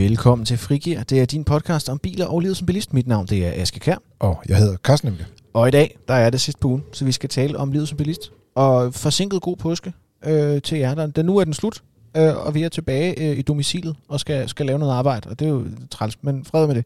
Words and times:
Velkommen 0.00 0.44
til 0.44 0.58
Frigir. 0.58 1.02
Det 1.02 1.20
er 1.20 1.24
din 1.24 1.44
podcast 1.44 1.88
om 1.88 1.98
biler 1.98 2.26
og 2.26 2.40
livet 2.40 2.56
som 2.56 2.66
bilist. 2.66 2.92
Mit 2.94 3.06
navn 3.06 3.26
det 3.26 3.46
er 3.46 3.62
Aske 3.62 3.80
Kær. 3.80 3.96
Og 4.18 4.42
jeg 4.48 4.56
hedder 4.56 4.76
Carsten 4.76 5.08
Emke. 5.08 5.26
Og 5.52 5.68
i 5.68 5.70
dag, 5.70 5.98
der 6.08 6.14
er 6.14 6.30
det 6.30 6.40
sidste 6.40 6.60
på 6.60 6.68
ugen, 6.68 6.84
så 6.92 7.04
vi 7.04 7.12
skal 7.12 7.28
tale 7.28 7.58
om 7.58 7.72
livet 7.72 7.88
som 7.88 7.96
bilist. 7.96 8.32
Og 8.54 8.94
forsinket 8.94 9.42
god 9.42 9.56
påske 9.56 9.92
øh, 10.24 10.62
til 10.62 10.78
jer. 10.78 11.06
Der, 11.06 11.22
nu 11.22 11.36
er 11.36 11.44
den 11.44 11.54
slut, 11.54 11.82
øh, 12.16 12.46
og 12.46 12.54
vi 12.54 12.62
er 12.62 12.68
tilbage 12.68 13.30
øh, 13.30 13.38
i 13.38 13.42
domicilet 13.42 13.96
og 14.08 14.20
skal, 14.20 14.48
skal 14.48 14.66
lave 14.66 14.78
noget 14.78 14.92
arbejde. 14.92 15.30
Og 15.30 15.38
det 15.38 15.44
er 15.44 15.50
jo 15.50 15.66
træls, 15.90 16.18
men 16.22 16.44
fred 16.44 16.66
med 16.66 16.74
det. 16.74 16.84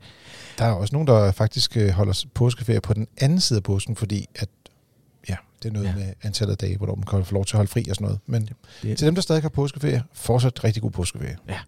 Der 0.58 0.64
er 0.64 0.72
også 0.72 0.94
nogen, 0.94 1.08
der 1.08 1.32
faktisk 1.32 1.76
øh, 1.76 1.90
holder 1.90 2.24
påskeferie 2.34 2.80
på 2.80 2.94
den 2.94 3.06
anden 3.20 3.40
side 3.40 3.56
af 3.56 3.62
påsken, 3.62 3.96
fordi 3.96 4.26
at 4.34 4.48
ja, 5.28 5.36
det 5.62 5.68
er 5.68 5.72
noget 5.72 5.86
ja. 5.86 5.94
med 5.94 6.12
antallet 6.22 6.52
af 6.52 6.58
dage, 6.58 6.76
hvor 6.76 6.94
man 6.94 7.04
kan 7.04 7.24
få 7.24 7.34
lov 7.34 7.44
til 7.44 7.54
at 7.54 7.58
holde 7.58 7.70
fri 7.70 7.84
og 7.90 7.94
sådan 7.96 8.04
noget. 8.04 8.20
Men 8.26 8.48
det, 8.82 8.98
til 8.98 9.06
dem, 9.06 9.14
der 9.14 9.22
stadig 9.22 9.42
har 9.42 9.48
påskeferie, 9.48 10.02
fortsat 10.12 10.64
rigtig 10.64 10.82
god 10.82 10.90
påskeferie. 10.90 11.36
Ja. 11.48 11.58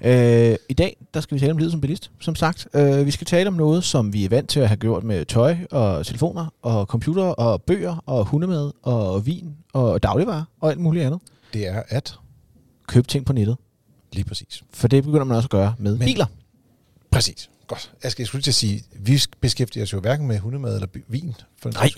Øh, 0.00 0.56
I 0.68 0.74
dag 0.74 0.96
der 1.14 1.20
skal 1.20 1.34
vi 1.34 1.40
tale 1.40 1.52
om 1.52 1.58
livet 1.58 1.72
som 1.72 1.80
bilist, 1.80 2.10
som 2.20 2.34
sagt. 2.34 2.68
Øh, 2.74 3.06
vi 3.06 3.10
skal 3.10 3.26
tale 3.26 3.48
om 3.48 3.54
noget, 3.54 3.84
som 3.84 4.12
vi 4.12 4.24
er 4.24 4.28
vant 4.28 4.48
til 4.48 4.60
at 4.60 4.68
have 4.68 4.76
gjort 4.76 5.04
med 5.04 5.24
tøj 5.24 5.56
og 5.70 6.06
telefoner 6.06 6.46
og 6.62 6.86
computer 6.86 7.22
og 7.24 7.62
bøger 7.62 8.02
og 8.06 8.24
hundemad 8.24 8.70
og 8.82 9.26
vin 9.26 9.56
og 9.72 10.02
dagligvarer 10.02 10.44
og 10.60 10.70
alt 10.70 10.80
muligt 10.80 11.04
andet. 11.04 11.20
Det 11.52 11.68
er 11.68 11.82
at 11.88 12.18
købe 12.86 13.08
ting 13.08 13.26
på 13.26 13.32
nettet. 13.32 13.56
Lige 14.12 14.24
præcis. 14.24 14.62
For 14.70 14.88
det 14.88 15.04
begynder 15.04 15.24
man 15.24 15.36
også 15.36 15.46
at 15.46 15.50
gøre 15.50 15.74
med 15.78 15.96
Men, 15.96 16.06
biler. 16.06 16.26
Præcis. 17.10 17.50
Godt. 17.68 17.92
Jeg 18.02 18.12
skal 18.12 18.26
skulle 18.26 18.42
til 18.42 18.50
at 18.50 18.54
sige, 18.54 18.82
vi 19.00 19.20
beskæftiger 19.40 19.84
os 19.84 19.92
jo 19.92 20.00
hverken 20.00 20.26
med 20.26 20.38
hundemad 20.38 20.74
eller 20.74 20.88
vin. 21.08 21.34
For 21.62 21.70
Nej. 21.70 21.90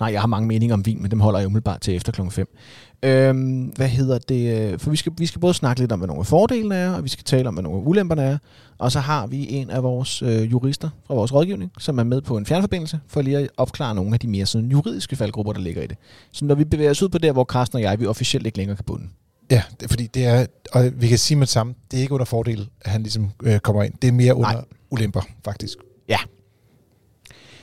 Nej, 0.00 0.12
jeg 0.12 0.20
har 0.20 0.26
mange 0.26 0.48
meninger 0.48 0.74
om 0.74 0.86
vin, 0.86 1.02
men 1.02 1.10
dem 1.10 1.20
holder 1.20 1.38
jeg 1.38 1.46
umiddelbart 1.46 1.80
til 1.80 1.96
efter 1.96 2.12
klokken 2.12 2.32
5. 2.32 2.56
Øhm, 3.02 3.62
hvad 3.62 3.88
hedder 3.88 4.18
det? 4.18 4.80
For 4.80 4.90
vi 4.90 4.96
skal, 4.96 5.12
vi 5.18 5.26
skal 5.26 5.40
både 5.40 5.54
snakke 5.54 5.80
lidt 5.80 5.92
om, 5.92 5.98
hvad 6.00 6.06
nogle 6.06 6.20
af 6.20 6.26
fordelene 6.26 6.74
er, 6.74 6.92
og 6.92 7.04
vi 7.04 7.08
skal 7.08 7.24
tale 7.24 7.48
om, 7.48 7.54
hvad 7.54 7.62
nogle 7.62 7.78
af 7.78 7.86
ulemperne 7.86 8.22
er. 8.22 8.38
Og 8.78 8.92
så 8.92 9.00
har 9.00 9.26
vi 9.26 9.48
en 9.48 9.70
af 9.70 9.82
vores 9.82 10.22
øh, 10.22 10.50
jurister 10.50 10.90
fra 11.06 11.14
vores 11.14 11.32
rådgivning, 11.32 11.72
som 11.78 11.98
er 11.98 12.04
med 12.04 12.20
på 12.20 12.36
en 12.36 12.46
fjernforbindelse, 12.46 13.00
for 13.08 13.22
lige 13.22 13.38
at 13.38 13.48
opklare 13.56 13.94
nogle 13.94 14.14
af 14.14 14.20
de 14.20 14.28
mere 14.28 14.46
sådan, 14.46 14.70
juridiske 14.70 15.16
faldgrupper, 15.16 15.52
der 15.52 15.60
ligger 15.60 15.82
i 15.82 15.86
det. 15.86 15.96
Så 16.32 16.44
når 16.44 16.54
vi 16.54 16.64
bevæger 16.64 16.90
os 16.90 17.02
ud 17.02 17.08
på 17.08 17.18
der, 17.18 17.32
hvor 17.32 17.44
Carsten 17.44 17.76
og 17.76 17.82
jeg, 17.82 18.00
vi 18.00 18.06
officielt 18.06 18.46
ikke 18.46 18.58
længere 18.58 18.76
kan 18.76 18.84
bunde. 18.84 19.08
Ja, 19.50 19.62
det, 19.80 19.90
fordi 19.90 20.06
det 20.06 20.24
er, 20.24 20.46
og 20.72 20.90
vi 20.94 21.08
kan 21.08 21.18
sige 21.18 21.36
med 21.38 21.46
det 21.46 21.52
samme, 21.52 21.74
det 21.90 21.96
er 21.96 22.00
ikke 22.00 22.14
under 22.14 22.24
fordel, 22.24 22.68
at 22.80 22.90
han 22.90 23.02
ligesom 23.02 23.30
øh, 23.42 23.58
kommer 23.58 23.82
ind. 23.82 23.94
Det 24.02 24.08
er 24.08 24.12
mere 24.12 24.34
under 24.34 24.52
Nej. 24.52 24.64
ulemper, 24.90 25.20
faktisk. 25.44 25.78
Ja. 26.08 26.18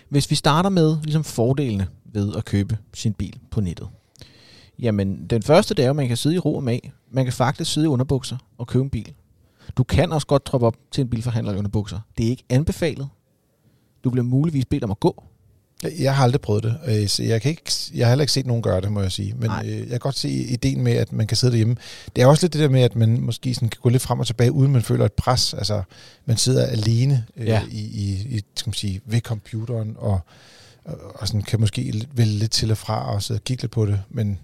Hvis 0.09 0.29
vi 0.29 0.35
starter 0.35 0.69
med 0.69 0.97
ligesom 1.03 1.23
fordelene 1.23 1.87
ved 2.05 2.35
at 2.35 2.45
købe 2.45 2.77
sin 2.93 3.13
bil 3.13 3.39
på 3.51 3.61
nettet. 3.61 3.87
Jamen, 4.79 5.27
den 5.27 5.43
første 5.43 5.73
det 5.73 5.85
er, 5.85 5.89
at 5.89 5.95
man 5.95 6.07
kan 6.07 6.17
sidde 6.17 6.35
i 6.35 6.39
ro 6.39 6.55
og 6.55 6.63
mag. 6.63 6.91
Man 7.11 7.25
kan 7.25 7.33
faktisk 7.33 7.73
sidde 7.73 7.85
i 7.85 7.87
underbukser 7.87 8.37
og 8.57 8.67
købe 8.67 8.83
en 8.83 8.89
bil. 8.89 9.13
Du 9.77 9.83
kan 9.83 10.11
også 10.11 10.27
godt 10.27 10.47
droppe 10.47 10.67
op 10.67 10.77
til 10.91 11.01
en 11.01 11.09
bilforhandler 11.09 11.53
i 11.53 11.57
underbukser. 11.57 11.99
Det 12.17 12.25
er 12.25 12.29
ikke 12.29 12.43
anbefalet. 12.49 13.07
Du 14.03 14.09
bliver 14.09 14.25
muligvis 14.25 14.65
bedt 14.65 14.83
om 14.83 14.91
at 14.91 14.99
gå. 14.99 15.23
Jeg 15.83 16.15
har 16.15 16.23
aldrig 16.23 16.41
prøvet 16.41 16.63
det, 16.63 16.77
øh, 16.87 17.07
så 17.07 17.23
jeg, 17.23 17.41
kan 17.41 17.49
ikke, 17.49 17.71
jeg 17.93 18.05
har 18.05 18.11
heller 18.11 18.23
ikke 18.23 18.33
set 18.33 18.45
nogen 18.45 18.63
gøre 18.63 18.81
det, 18.81 18.91
må 18.91 19.01
jeg 19.01 19.11
sige. 19.11 19.33
Men 19.33 19.51
øh, 19.65 19.79
jeg 19.79 19.89
kan 19.89 19.99
godt 19.99 20.17
se 20.17 20.29
ideen 20.29 20.83
med, 20.83 20.93
at 20.93 21.13
man 21.13 21.27
kan 21.27 21.37
sidde 21.37 21.51
derhjemme. 21.51 21.75
Det 22.15 22.21
er 22.21 22.27
også 22.27 22.43
lidt 22.43 22.53
det 22.53 22.61
der 22.61 22.69
med, 22.69 22.81
at 22.81 22.95
man 22.95 23.21
måske 23.21 23.53
sådan 23.53 23.69
kan 23.69 23.79
gå 23.81 23.89
lidt 23.89 24.01
frem 24.01 24.19
og 24.19 24.27
tilbage, 24.27 24.51
uden 24.51 24.71
man 24.71 24.81
føler 24.81 25.05
et 25.05 25.13
pres. 25.13 25.53
Altså, 25.53 25.81
man 26.25 26.37
sidder 26.37 26.65
alene 26.65 27.25
øh, 27.37 27.47
ja. 27.47 27.61
i, 27.71 27.79
i, 27.79 28.37
i 28.37 28.41
skal 28.55 28.69
man 28.69 28.73
sige, 28.73 29.01
ved 29.05 29.21
computeren, 29.21 29.95
og, 29.97 30.19
og, 30.85 30.97
og 31.15 31.27
sådan 31.27 31.41
kan 31.41 31.59
måske 31.59 32.07
vælge 32.11 32.33
lidt 32.33 32.51
til 32.51 32.71
og 32.71 32.77
fra 32.77 33.13
og 33.13 33.23
sidde 33.23 33.37
og 33.37 33.43
kigge 33.43 33.63
lidt 33.63 33.71
på 33.71 33.85
det. 33.85 34.01
Men 34.09 34.39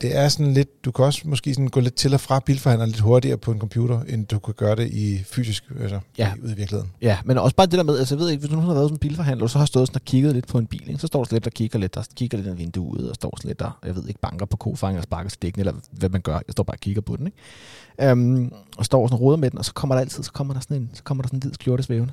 det 0.00 0.16
er 0.16 0.28
sådan 0.28 0.54
lidt, 0.54 0.84
du 0.84 0.90
kan 0.90 1.04
også 1.04 1.22
måske 1.24 1.54
sådan 1.54 1.68
gå 1.68 1.80
lidt 1.80 1.94
til 1.94 2.14
og 2.14 2.20
fra 2.20 2.40
bilforhandleren 2.40 2.90
lidt 2.90 3.00
hurtigere 3.00 3.36
på 3.36 3.52
en 3.52 3.58
computer, 3.58 4.00
end 4.02 4.26
du 4.26 4.38
kan 4.38 4.54
gøre 4.54 4.76
det 4.76 4.90
i 4.92 5.22
fysisk, 5.24 5.64
altså 5.80 6.00
ja. 6.18 6.32
ude 6.42 6.52
i 6.52 6.56
virkeligheden. 6.56 6.92
Ja, 7.02 7.18
men 7.24 7.38
også 7.38 7.56
bare 7.56 7.66
det 7.66 7.72
der 7.72 7.82
med, 7.82 7.98
altså 7.98 8.14
jeg 8.14 8.20
ved 8.20 8.30
ikke, 8.30 8.40
hvis 8.40 8.50
du 8.50 8.60
har 8.60 8.74
været 8.74 8.88
som 8.88 8.98
bilforhandler, 8.98 9.44
og 9.44 9.50
så 9.50 9.58
har 9.58 9.66
stået 9.66 9.88
sådan 9.88 9.96
og 9.96 10.04
kigget 10.04 10.34
lidt 10.34 10.46
på 10.46 10.58
en 10.58 10.66
bil, 10.66 10.88
ikke? 10.88 11.00
så 11.00 11.06
står 11.06 11.24
der 11.24 11.34
lidt 11.34 11.46
og 11.46 11.52
kigger 11.52 11.78
lidt, 11.78 11.94
der 11.94 12.02
kigger 12.16 12.38
lidt 12.38 12.48
i 12.48 12.56
vinduet, 12.56 13.08
og 13.08 13.14
står 13.14 13.38
lidt 13.44 13.60
der, 13.60 13.78
jeg 13.84 13.96
ved 13.96 14.08
ikke, 14.08 14.20
banker 14.20 14.46
på 14.46 14.56
kofanger 14.56 14.96
eller 14.96 15.02
sparker 15.02 15.30
til 15.30 15.42
dækken, 15.42 15.60
eller 15.60 15.72
hvad 15.90 16.08
man 16.08 16.20
gør, 16.20 16.34
jeg 16.34 16.52
står 16.52 16.64
bare 16.64 16.74
og 16.74 16.80
kigger 16.80 17.02
på 17.02 17.16
den, 17.16 17.26
ikke? 17.26 18.12
Um, 18.12 18.52
og 18.76 18.84
står 18.84 19.06
sådan 19.06 19.14
og 19.14 19.20
roder 19.20 19.36
med 19.36 19.50
den, 19.50 19.58
og 19.58 19.64
så 19.64 19.72
kommer 19.74 19.94
der 19.94 20.00
altid, 20.00 20.22
så 20.22 20.32
kommer 20.32 20.54
der 20.54 20.60
sådan 20.60 20.76
en, 20.76 20.90
så 20.92 21.02
kommer 21.02 21.22
der 21.22 21.28
sådan 21.28 21.36
en 21.36 21.42
hvid 21.42 21.52
skjorte 21.52 21.82
svævende. 21.82 22.12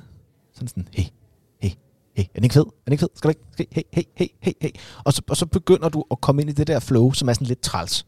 Sådan 0.54 0.68
sådan, 0.68 0.88
hey, 0.92 1.04
hey, 2.18 2.24
er 2.24 2.34
den 2.34 2.44
ikke 2.44 2.52
fed? 2.52 2.62
Er 2.62 2.84
den 2.86 2.92
ikke 2.92 3.00
fed? 3.00 3.08
Skal 3.14 3.28
du 3.28 3.34
ikke? 3.58 3.70
Hey, 3.72 3.82
hey, 3.92 4.02
hey, 4.16 4.26
hey, 4.42 4.52
hey. 4.60 4.70
Og 5.04 5.12
så, 5.12 5.22
og 5.28 5.36
så 5.36 5.46
begynder 5.46 5.88
du 5.88 6.04
at 6.10 6.20
komme 6.20 6.42
ind 6.42 6.50
i 6.50 6.52
det 6.52 6.66
der 6.66 6.80
flow, 6.80 7.12
som 7.12 7.28
er 7.28 7.32
sådan 7.32 7.46
lidt 7.46 7.60
træls. 7.60 8.06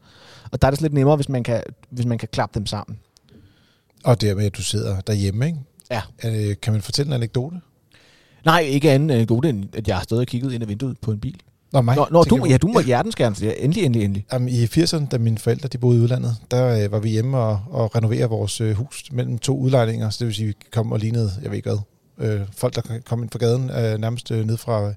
Og 0.51 0.61
der 0.61 0.67
er 0.67 0.71
det 0.71 0.81
lidt 0.81 0.93
nemmere, 0.93 1.15
hvis 1.15 1.29
man 1.29 1.43
kan, 1.43 1.63
hvis 1.89 2.05
man 2.05 2.17
kan 2.17 2.29
klappe 2.31 2.59
dem 2.59 2.65
sammen. 2.65 2.99
Og 4.03 4.21
det 4.21 4.37
med, 4.37 4.45
at 4.45 4.57
du 4.57 4.63
sidder 4.63 5.01
derhjemme, 5.01 5.45
ikke? 5.45 5.59
Ja. 5.91 6.01
Er, 6.19 6.53
kan 6.53 6.73
man 6.73 6.81
fortælle 6.81 7.09
en 7.09 7.13
anekdote? 7.13 7.55
Nej, 8.45 8.59
ikke 8.59 8.91
anden 8.91 9.09
anekdote, 9.09 9.49
end 9.49 9.75
at 9.75 9.87
jeg 9.87 9.95
har 9.95 10.03
stået 10.03 10.21
og 10.21 10.27
kigget 10.27 10.53
ind 10.53 10.63
ad 10.63 10.67
vinduet 10.67 10.97
på 11.01 11.11
en 11.11 11.19
bil. 11.19 11.41
Nå, 11.73 11.81
mig. 11.81 11.95
Nå, 11.95 12.07
nå 12.11 12.23
du, 12.23 12.45
ja, 12.49 12.57
du 12.57 12.67
må 12.67 12.79
ja. 12.79 12.85
hjertens 12.85 13.15
gerne, 13.15 13.35
ja, 13.41 13.51
endelig, 13.57 13.83
endelig, 13.83 14.05
endelig. 14.05 14.25
Jamen, 14.33 14.49
I 14.49 14.63
80'erne, 14.65 15.07
da 15.07 15.17
mine 15.17 15.37
forældre 15.37 15.69
de 15.69 15.77
boede 15.77 15.99
i 15.99 16.01
udlandet, 16.01 16.35
der 16.51 16.83
øh, 16.83 16.91
var 16.91 16.99
vi 16.99 17.09
hjemme 17.09 17.37
og, 17.37 17.59
og 17.69 17.95
renovere 17.95 18.29
vores 18.29 18.61
øh, 18.61 18.75
hus 18.75 19.03
mellem 19.11 19.37
to 19.37 19.57
udlejninger, 19.57 20.09
så 20.09 20.17
det 20.19 20.27
vil 20.27 20.35
sige, 20.35 20.47
vi 20.47 20.53
kom 20.71 20.91
og 20.91 20.99
lignede, 20.99 21.31
jeg 21.41 21.51
ved 21.51 21.57
ikke 21.57 21.69
hvad, 21.69 21.79
øh, 22.21 22.41
folk, 22.51 22.75
der 22.75 22.99
kom 23.05 23.23
ind 23.23 23.29
fra 23.29 23.39
gaden, 23.39 23.69
øh, 23.69 23.97
nærmest 23.97 24.31
øh, 24.31 24.45
ned 24.45 24.57
fra, 24.57 24.93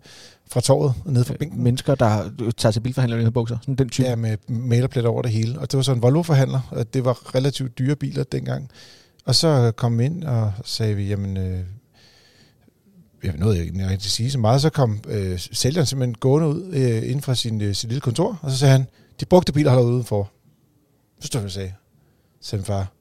fra 0.50 0.60
torvet, 0.60 0.94
ned 1.06 1.24
fra 1.24 1.34
bænken. 1.38 1.62
Mennesker, 1.62 1.94
der 1.94 2.30
tager 2.56 2.72
til 2.72 2.80
bilforhandler 2.80 3.26
i 3.26 3.30
bukser, 3.30 3.58
sådan 3.60 3.74
den 3.74 3.88
type. 3.88 4.08
Ja, 4.08 4.16
med 4.16 4.36
malerpletter 4.48 5.10
over 5.10 5.22
det 5.22 5.30
hele. 5.30 5.58
Og 5.58 5.70
det 5.70 5.76
var 5.76 5.82
så 5.82 5.92
en 5.92 6.02
Volvo-forhandler, 6.02 6.60
og 6.70 6.94
det 6.94 7.04
var 7.04 7.34
relativt 7.34 7.78
dyre 7.78 7.96
biler 7.96 8.24
dengang. 8.24 8.70
Og 9.24 9.34
så 9.34 9.72
kom 9.76 9.98
vi 9.98 10.04
ind, 10.04 10.24
og 10.24 10.52
sagde 10.64 10.94
vi, 10.94 11.08
jamen, 11.08 11.36
øh, 11.36 11.60
jeg 13.24 13.34
nåede 13.36 13.64
ikke 13.66 13.88
rigtig 13.88 14.10
sige 14.10 14.30
så 14.30 14.38
meget, 14.38 14.60
så 14.60 14.70
kom 14.70 15.00
øh, 15.08 15.38
sælgeren 15.38 15.86
simpelthen 15.86 16.14
gående 16.14 16.48
ud 16.48 16.72
øh, 16.72 17.02
inden 17.02 17.22
fra 17.22 17.34
sin, 17.34 17.60
øh, 17.60 17.74
sit 17.74 17.88
lille 17.88 18.00
kontor, 18.00 18.38
og 18.42 18.50
så 18.50 18.56
sagde 18.58 18.72
han, 18.72 18.86
de 19.20 19.24
brugte 19.24 19.52
biler 19.52 19.70
holder 19.70 19.86
udenfor. 19.86 20.30
Så 21.20 21.26
stod 21.26 21.40
jeg 21.40 21.46
og 21.46 21.52
sagde, 21.52 21.72
sagde 22.40 22.64
far, 22.64 22.92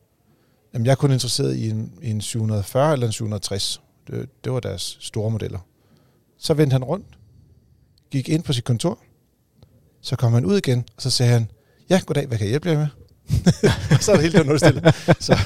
jamen 0.73 0.85
jeg 0.85 0.91
er 0.91 0.95
kun 0.95 1.11
interesseret 1.11 1.55
i 1.55 1.69
en, 1.69 1.91
i 2.01 2.09
en 2.09 2.21
740 2.21 2.93
eller 2.93 3.07
en 3.07 3.13
760. 3.13 3.81
Det, 4.07 4.29
det 4.43 4.51
var 4.53 4.59
deres 4.59 4.97
store 5.01 5.31
modeller. 5.31 5.59
Så 6.37 6.53
vendte 6.53 6.73
han 6.73 6.83
rundt, 6.83 7.05
gik 8.11 8.29
ind 8.29 8.43
på 8.43 8.53
sit 8.53 8.63
kontor, 8.63 8.99
så 10.01 10.15
kom 10.15 10.33
han 10.33 10.45
ud 10.45 10.57
igen, 10.57 10.85
og 10.95 11.01
så 11.01 11.09
sagde 11.09 11.31
han, 11.31 11.51
ja, 11.89 12.01
goddag, 12.05 12.27
hvad 12.27 12.37
kan 12.37 12.45
jeg 12.45 12.49
hjælpe 12.49 12.69
jer 12.69 12.77
med? 12.77 12.87
så 14.01 14.11
er 14.11 14.15
det 14.15 14.31
helt 14.31 14.45
noget 14.45 14.61
stille. 14.61 14.93
Så 15.19 15.37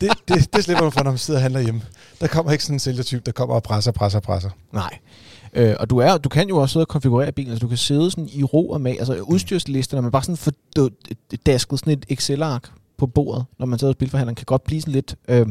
det, 0.00 0.10
det, 0.28 0.54
det 0.54 0.64
slipper 0.64 0.82
man 0.82 0.92
for, 0.92 1.02
når 1.02 1.10
man 1.10 1.18
sidder 1.18 1.38
og 1.38 1.42
handler 1.42 1.60
hjemme. 1.60 1.82
Der 2.20 2.26
kommer 2.26 2.52
ikke 2.52 2.64
sådan 2.64 2.74
en 2.74 2.80
sælgertype, 2.80 3.22
der 3.26 3.32
kommer 3.32 3.54
og 3.54 3.62
presser, 3.62 3.92
presser, 3.92 4.20
presser. 4.20 4.50
Nej. 4.72 4.98
Øh, 5.52 5.74
og 5.80 5.90
du, 5.90 5.98
er, 5.98 6.18
du 6.18 6.28
kan 6.28 6.48
jo 6.48 6.56
også 6.56 6.72
sidde 6.72 6.84
og 6.84 6.88
konfigurere 6.88 7.32
bilen, 7.32 7.50
altså 7.50 7.60
du 7.60 7.68
kan 7.68 7.76
sidde 7.76 8.10
sådan 8.10 8.28
i 8.32 8.42
ro 8.44 8.70
og 8.70 8.80
mag, 8.80 8.98
altså 8.98 9.14
udstyrslisterne, 9.14 10.02
man 10.02 10.10
bare 10.10 10.22
sådan 10.22 10.36
får 10.36 10.52
dasket 11.46 11.78
sådan 11.78 11.92
et 11.92 12.06
Excel-ark 12.08 12.70
på 12.98 13.06
bordet, 13.06 13.44
når 13.58 13.66
man 13.66 13.78
sidder 13.78 13.92
hos 13.92 13.98
bilforhandleren, 13.98 14.34
kan 14.34 14.44
godt 14.44 14.64
blive 14.64 14.80
sådan 14.80 14.92
lidt 14.92 15.16
øh, 15.28 15.46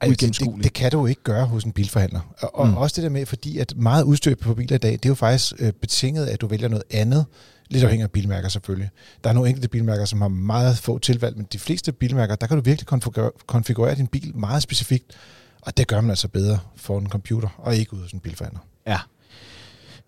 altså, 0.00 0.26
det, 0.26 0.64
det 0.64 0.72
kan 0.72 0.90
du 0.90 1.06
ikke 1.06 1.22
gøre 1.22 1.46
hos 1.46 1.64
en 1.64 1.72
bilforhandler. 1.72 2.20
Og, 2.38 2.58
og 2.58 2.68
mm. 2.68 2.76
også 2.76 2.94
det 2.96 3.02
der 3.04 3.10
med, 3.10 3.26
fordi 3.26 3.58
at 3.58 3.74
meget 3.76 4.02
udstyr 4.02 4.34
på 4.34 4.54
biler 4.54 4.74
i 4.74 4.78
dag, 4.78 4.92
det 4.92 5.04
er 5.04 5.08
jo 5.08 5.14
faktisk 5.14 5.52
øh, 5.58 5.72
betinget 5.72 6.26
af, 6.26 6.32
at 6.32 6.40
du 6.40 6.46
vælger 6.46 6.68
noget 6.68 6.84
andet, 6.90 7.26
lidt 7.68 7.84
afhængig 7.84 8.04
af 8.04 8.10
bilmærker 8.10 8.48
selvfølgelig. 8.48 8.90
Der 9.24 9.30
er 9.30 9.34
nogle 9.34 9.48
enkelte 9.48 9.68
bilmærker, 9.68 10.04
som 10.04 10.20
har 10.20 10.28
meget 10.28 10.78
få 10.78 10.98
tilvalg, 10.98 11.36
men 11.36 11.46
de 11.52 11.58
fleste 11.58 11.92
bilmærker, 11.92 12.34
der 12.34 12.46
kan 12.46 12.56
du 12.56 12.62
virkelig 12.62 12.86
konfigurere, 12.86 13.30
konfigurere 13.46 13.94
din 13.94 14.06
bil 14.06 14.36
meget 14.36 14.62
specifikt, 14.62 15.12
og 15.60 15.76
det 15.76 15.86
gør 15.86 16.00
man 16.00 16.10
altså 16.10 16.28
bedre 16.28 16.58
for 16.76 16.98
en 16.98 17.08
computer, 17.08 17.48
og 17.58 17.76
ikke 17.76 17.94
ud 17.94 18.00
hos 18.00 18.12
en 18.12 18.20
bilforhandler. 18.20 18.60
Ja, 18.86 18.98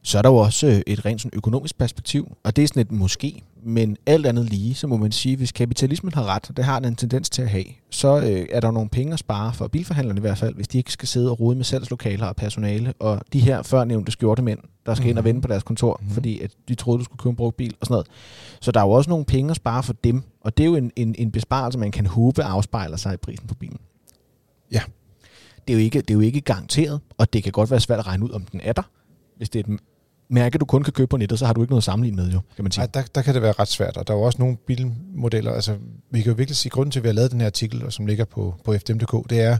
så 0.03 0.19
er 0.19 0.23
der 0.23 0.29
jo 0.29 0.37
også 0.37 0.67
øh, 0.67 0.81
et 0.87 1.05
rent 1.05 1.21
sådan 1.21 1.37
økonomisk 1.37 1.79
perspektiv, 1.79 2.37
og 2.45 2.57
det 2.57 2.65
er 2.65 2.69
sådan 2.69 2.81
et 2.81 2.93
måske, 2.93 3.43
men 3.63 3.97
alt 4.07 4.27
andet 4.27 4.45
lige, 4.45 4.75
så 4.75 4.87
må 4.87 4.97
man 4.97 5.13
sige, 5.13 5.37
hvis 5.37 5.53
kapitalismen 5.53 6.15
har 6.15 6.25
ret, 6.27 6.51
og 6.51 6.57
det 6.57 6.65
har 6.65 6.79
den 6.79 6.89
en 6.89 6.97
tendens 6.97 7.31
til 7.31 7.43
at 7.43 7.49
have, 7.49 7.65
så 7.91 8.21
øh, 8.21 8.47
er 8.51 8.61
der 8.61 8.71
nogle 8.71 8.89
penge 8.89 9.13
at 9.13 9.19
spare 9.19 9.55
for 9.55 9.69
bilforhandlerne 9.69 10.19
i 10.19 10.21
hvert 10.21 10.39
fald, 10.39 10.55
hvis 10.55 10.69
de 10.69 10.79
ikke 10.79 10.93
skal 10.93 11.09
sidde 11.09 11.31
og 11.31 11.41
rode 11.41 11.57
med 11.57 11.65
salgslokaler 11.65 12.27
og 12.27 12.37
personale, 12.37 12.95
og 12.99 13.21
de 13.33 13.41
her 13.41 13.63
førnævnte 13.63 14.13
skjortemænd, 14.13 14.59
der 14.87 14.95
skal 14.95 15.03
mm-hmm. 15.03 15.11
ind 15.11 15.19
og 15.19 15.23
mhm. 15.23 15.29
vende 15.29 15.41
på 15.41 15.49
deres 15.49 15.63
kontor, 15.63 15.97
mm-hmm. 16.01 16.15
fordi 16.15 16.41
at 16.41 16.51
de 16.69 16.75
troede, 16.75 16.99
du 16.99 17.05
skulle 17.05 17.19
købe 17.19 17.31
en 17.31 17.37
brugt 17.37 17.57
bil 17.57 17.75
og 17.81 17.87
sådan 17.87 17.95
noget. 17.95 18.07
Så 18.61 18.73
der 18.73 18.81
er 18.81 18.85
jo 18.85 18.91
også 18.91 19.11
nogle 19.11 19.25
penge 19.25 19.51
at 19.51 19.57
spare 19.57 19.83
for 19.83 19.93
dem, 19.93 20.23
og 20.41 20.57
det 20.57 20.65
er 20.65 20.69
jo 20.69 20.77
en, 20.77 20.93
en, 20.97 21.15
en 21.19 21.31
besparelse, 21.31 21.79
man 21.79 21.91
kan 21.91 22.07
håbe 22.07 22.43
afspejler 22.43 22.97
sig 22.97 23.15
i 23.15 23.17
prisen 23.17 23.47
på 23.47 23.55
bilen. 23.55 23.79
Ja. 24.73 24.81
Det 25.69 25.75
er, 25.75 25.79
jo 25.79 25.85
ikke, 25.85 26.01
det 26.01 26.11
er 26.11 26.15
jo 26.15 26.21
ikke 26.21 26.41
garanteret, 26.41 27.01
og 27.19 27.33
det 27.33 27.43
kan 27.43 27.53
godt 27.53 27.71
være 27.71 27.81
svært 27.81 27.99
at 27.99 28.07
regne 28.07 28.25
ud, 28.25 28.31
om 28.31 28.45
den 28.45 28.61
er 28.65 28.73
der, 28.73 28.83
hvis 29.37 29.49
det 29.49 29.67
er 29.67 29.73
et 29.73 29.81
mærke, 30.33 30.59
du 30.59 30.65
kun 30.65 30.83
kan 30.83 30.93
købe 30.93 31.07
på 31.07 31.17
nettet, 31.17 31.39
så 31.39 31.47
har 31.47 31.53
du 31.53 31.63
ikke 31.63 31.73
noget 31.73 31.81
at 31.81 31.85
sammenligne 31.85 32.23
med, 32.23 32.33
jo, 32.33 32.41
kan 32.57 32.65
man 32.65 32.73
sige. 32.73 32.83
Ej, 32.83 32.91
der, 32.95 33.03
der 33.15 33.23
kan 33.23 33.35
det 33.35 33.43
være 33.43 33.53
ret 33.53 33.69
svært, 33.69 33.97
og 33.97 34.07
der 34.07 34.15
er 34.15 34.19
jo 34.19 34.23
også 34.23 34.39
nogle 34.39 34.57
bilmodeller, 34.57 35.53
altså 35.53 35.77
vi 36.11 36.23
kan 36.23 36.33
jo 36.33 36.37
virkelig 36.37 36.57
sige, 36.57 36.71
grunden 36.71 36.91
til, 36.91 37.01
at 37.01 37.03
vi 37.03 37.09
har 37.09 37.15
lavet 37.15 37.31
den 37.31 37.41
her 37.41 37.47
artikel, 37.47 37.93
som 37.93 38.07
ligger 38.07 38.25
på, 38.25 38.55
på 38.65 38.79
FDM.dk, 38.79 39.31
det 39.31 39.41
er, 39.41 39.59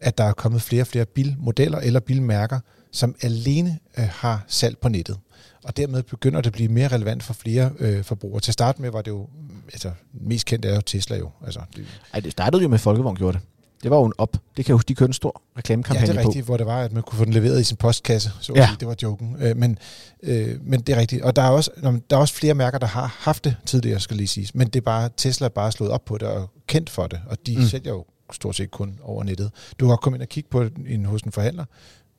at 0.00 0.18
der 0.18 0.24
er 0.24 0.32
kommet 0.32 0.62
flere 0.62 0.82
og 0.82 0.86
flere 0.86 1.04
bilmodeller 1.04 1.78
eller 1.78 2.00
bilmærker, 2.00 2.60
som 2.92 3.14
alene 3.22 3.78
øh, 3.98 4.04
har 4.12 4.44
salg 4.48 4.78
på 4.78 4.88
nettet. 4.88 5.16
Og 5.64 5.76
dermed 5.76 6.02
begynder 6.02 6.40
det 6.40 6.46
at 6.46 6.52
blive 6.52 6.68
mere 6.68 6.88
relevant 6.88 7.22
for 7.22 7.34
flere 7.34 7.70
øh, 7.78 8.04
forbrugere. 8.04 8.40
Til 8.40 8.50
at 8.50 8.52
starte 8.52 8.82
med 8.82 8.90
var 8.90 9.02
det 9.02 9.10
jo, 9.10 9.28
altså 9.72 9.90
mest 10.12 10.46
kendt 10.46 10.64
er 10.64 10.74
jo 10.74 10.80
Tesla 10.80 11.16
jo. 11.16 11.30
Altså, 11.44 11.60
det... 11.76 11.86
Ej, 12.14 12.20
det 12.20 12.32
startede 12.32 12.62
jo 12.62 12.68
med 12.68 12.78
Folkevogn 12.78 13.16
gjorde 13.16 13.38
det. 13.38 13.46
Det 13.82 13.90
var 13.90 13.96
jo 13.96 14.04
en 14.04 14.12
op. 14.18 14.32
Det 14.32 14.64
kan 14.64 14.68
jeg 14.68 14.74
huske, 14.74 14.88
de 14.88 14.94
kørte 14.94 15.10
en 15.10 15.14
stor 15.14 15.42
Ja, 15.54 15.58
reklamekampagne 15.58 16.06
det 16.12 16.18
er 16.18 16.22
på. 16.22 16.28
rigtigt, 16.28 16.44
hvor 16.44 16.56
det 16.56 16.66
var, 16.66 16.80
at 16.82 16.92
man 16.92 17.02
kunne 17.02 17.18
få 17.18 17.24
den 17.24 17.32
leveret 17.32 17.60
i 17.60 17.64
sin 17.64 17.76
postkasse. 17.76 18.30
Så 18.40 18.52
Ja. 18.56 18.60
ja. 18.60 18.66
sige. 18.66 18.76
Det 18.80 18.88
var 18.88 18.94
joken. 19.02 19.36
Øh, 19.40 19.56
men, 19.56 19.78
øh, 20.22 20.56
men 20.62 20.80
det 20.80 20.94
er 20.94 21.00
rigtigt. 21.00 21.22
Og 21.22 21.36
der 21.36 21.42
er, 21.42 21.50
også, 21.50 21.70
der 22.10 22.16
er 22.16 22.20
også 22.20 22.34
flere 22.34 22.54
mærker, 22.54 22.78
der 22.78 22.86
har 22.86 23.16
haft 23.18 23.44
det 23.44 23.56
tidligere, 23.66 24.00
skal 24.00 24.16
lige 24.16 24.26
siges. 24.26 24.54
Men 24.54 24.66
det 24.66 24.76
er 24.76 24.80
bare, 24.84 25.10
Tesla 25.16 25.44
er 25.44 25.48
bare 25.48 25.72
slået 25.72 25.92
op 25.92 26.04
på 26.04 26.18
det 26.18 26.28
og 26.28 26.50
kendt 26.66 26.90
for 26.90 27.06
det. 27.06 27.20
Og 27.26 27.36
de 27.46 27.56
mm. 27.56 27.62
sælger 27.62 27.90
jo 27.92 28.04
stort 28.32 28.56
set 28.56 28.70
kun 28.70 28.98
over 29.02 29.24
nettet. 29.24 29.50
Du 29.80 29.84
kan 29.84 29.88
godt 29.88 30.00
komme 30.00 30.16
ind 30.16 30.22
og 30.22 30.28
kigge 30.28 30.50
på 30.50 30.64
en, 30.88 31.04
hos 31.04 31.22
en 31.22 31.32
forhandler, 31.32 31.64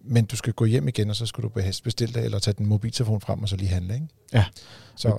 men 0.06 0.26
du 0.26 0.36
skal 0.36 0.54
gå 0.54 0.66
hjem 0.66 0.88
igen, 0.88 1.10
og 1.10 1.16
så 1.16 1.26
skal 1.26 1.44
du 1.44 1.50
bestille 1.84 2.14
det, 2.14 2.26
eller 2.26 2.40
tage 2.40 2.56
din 2.58 2.66
mobiltelefon 2.66 3.22
frem 3.22 3.44
og 3.44 3.50
så 3.50 3.56
lige 3.56 3.70
handle. 3.70 3.94
Ikke? 3.94 4.08
Ja. 4.34 4.46
Så 4.96 5.18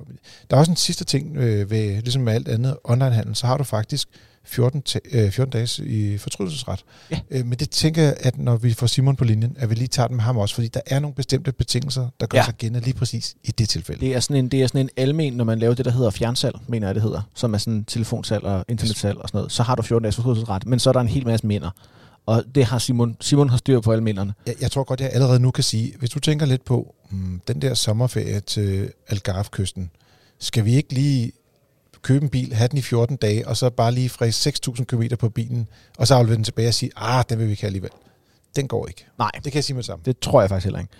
der 0.50 0.56
er 0.56 0.60
også 0.60 0.72
en 0.72 0.76
sidste 0.76 1.04
ting 1.04 1.36
øh, 1.36 1.70
ved, 1.70 2.02
ligesom 2.02 2.22
med 2.22 2.32
alt 2.32 2.48
andet 2.48 2.76
onlinehandel, 2.84 3.36
så 3.36 3.46
har 3.46 3.56
du 3.56 3.64
faktisk 3.64 4.08
14, 4.44 4.82
ta- 4.82 4.98
øh, 5.12 5.30
14 5.30 5.52
dages 5.52 5.78
i 5.78 6.18
fortrydelsesret. 6.18 6.84
Ja. 7.10 7.20
Øh, 7.30 7.46
men 7.46 7.58
det 7.58 7.70
tænker 7.70 8.02
jeg, 8.02 8.16
at 8.20 8.38
når 8.38 8.56
vi 8.56 8.72
får 8.74 8.86
Simon 8.86 9.16
på 9.16 9.24
linjen, 9.24 9.56
at 9.58 9.70
vi 9.70 9.74
lige 9.74 9.88
tager 9.88 10.06
den 10.06 10.16
med 10.16 10.24
ham 10.24 10.36
også, 10.38 10.54
fordi 10.54 10.68
der 10.68 10.80
er 10.86 10.98
nogle 11.00 11.14
bestemte 11.14 11.52
betingelser, 11.52 12.08
der 12.20 12.26
gør 12.26 12.38
ja. 12.38 12.44
sig 12.44 12.54
gældende 12.54 12.84
lige 12.84 12.94
præcis 12.94 13.34
i 13.44 13.50
det 13.50 13.68
tilfælde. 13.68 14.00
Det 14.00 14.14
er 14.14 14.20
sådan 14.20 14.36
en, 14.36 14.48
det 14.48 14.62
er 14.62 14.66
sådan 14.66 14.80
en 14.80 14.90
almen, 14.96 15.32
når 15.32 15.44
man 15.44 15.58
laver 15.58 15.74
det, 15.74 15.84
der 15.84 15.90
hedder 15.90 16.10
fjernsalg, 16.10 16.56
mener 16.68 16.88
jeg, 16.88 16.94
det 16.94 17.02
hedder, 17.02 17.22
som 17.34 17.54
er 17.54 17.58
sådan 17.58 17.84
telefonsalg 17.84 18.44
og 18.44 18.64
internetsalg 18.68 19.18
og 19.18 19.28
sådan 19.28 19.38
noget. 19.38 19.52
Så 19.52 19.62
har 19.62 19.74
du 19.74 19.82
14 19.82 20.02
dages 20.02 20.16
fortrydelsesret, 20.16 20.66
men 20.66 20.78
så 20.78 20.90
er 20.90 20.92
der 20.92 21.00
en 21.00 21.08
hel 21.08 21.26
masse 21.26 21.46
minder. 21.46 21.70
Og 22.30 22.44
det 22.54 22.64
har 22.64 22.78
Simon. 22.78 23.16
Simon 23.20 23.48
har 23.48 23.56
styr 23.56 23.80
på 23.80 23.92
alle 23.92 24.04
minderne. 24.04 24.34
Jeg, 24.46 24.54
jeg 24.60 24.70
tror 24.70 24.84
godt, 24.84 25.00
jeg 25.00 25.10
allerede 25.12 25.40
nu 25.40 25.50
kan 25.50 25.64
sige, 25.64 25.94
hvis 25.98 26.10
du 26.10 26.18
tænker 26.20 26.46
lidt 26.46 26.64
på 26.64 26.94
hmm, 27.10 27.40
den 27.48 27.62
der 27.62 27.74
sommerferie 27.74 28.40
til 28.40 28.92
Algarve-kysten, 29.08 29.90
skal 30.38 30.64
vi 30.64 30.74
ikke 30.74 30.92
lige 30.92 31.32
købe 32.02 32.22
en 32.24 32.28
bil, 32.30 32.52
have 32.54 32.68
den 32.68 32.78
i 32.78 32.82
14 32.82 33.16
dage, 33.16 33.48
og 33.48 33.56
så 33.56 33.70
bare 33.70 33.92
lige 33.92 34.08
fræse 34.08 34.50
6.000 34.68 34.84
km 34.84 35.02
på 35.18 35.28
bilen, 35.28 35.68
og 35.98 36.06
så 36.06 36.14
aflevere 36.14 36.36
den 36.36 36.44
tilbage 36.44 36.68
og 36.68 36.74
sige, 36.74 36.90
ah, 36.96 37.24
den 37.28 37.38
vil 37.38 37.46
vi 37.46 37.50
ikke 37.50 37.62
have 37.62 37.68
alligevel. 37.68 37.90
Den 38.56 38.68
går 38.68 38.86
ikke. 38.86 39.06
Nej, 39.18 39.30
Det 39.34 39.44
kan 39.44 39.54
jeg 39.54 39.64
sige 39.64 39.74
med 39.74 39.82
det 39.82 39.86
samme. 39.86 40.02
det 40.04 40.18
tror 40.18 40.40
jeg 40.40 40.48
faktisk 40.50 40.64
heller 40.64 40.80
ikke. 40.80 40.92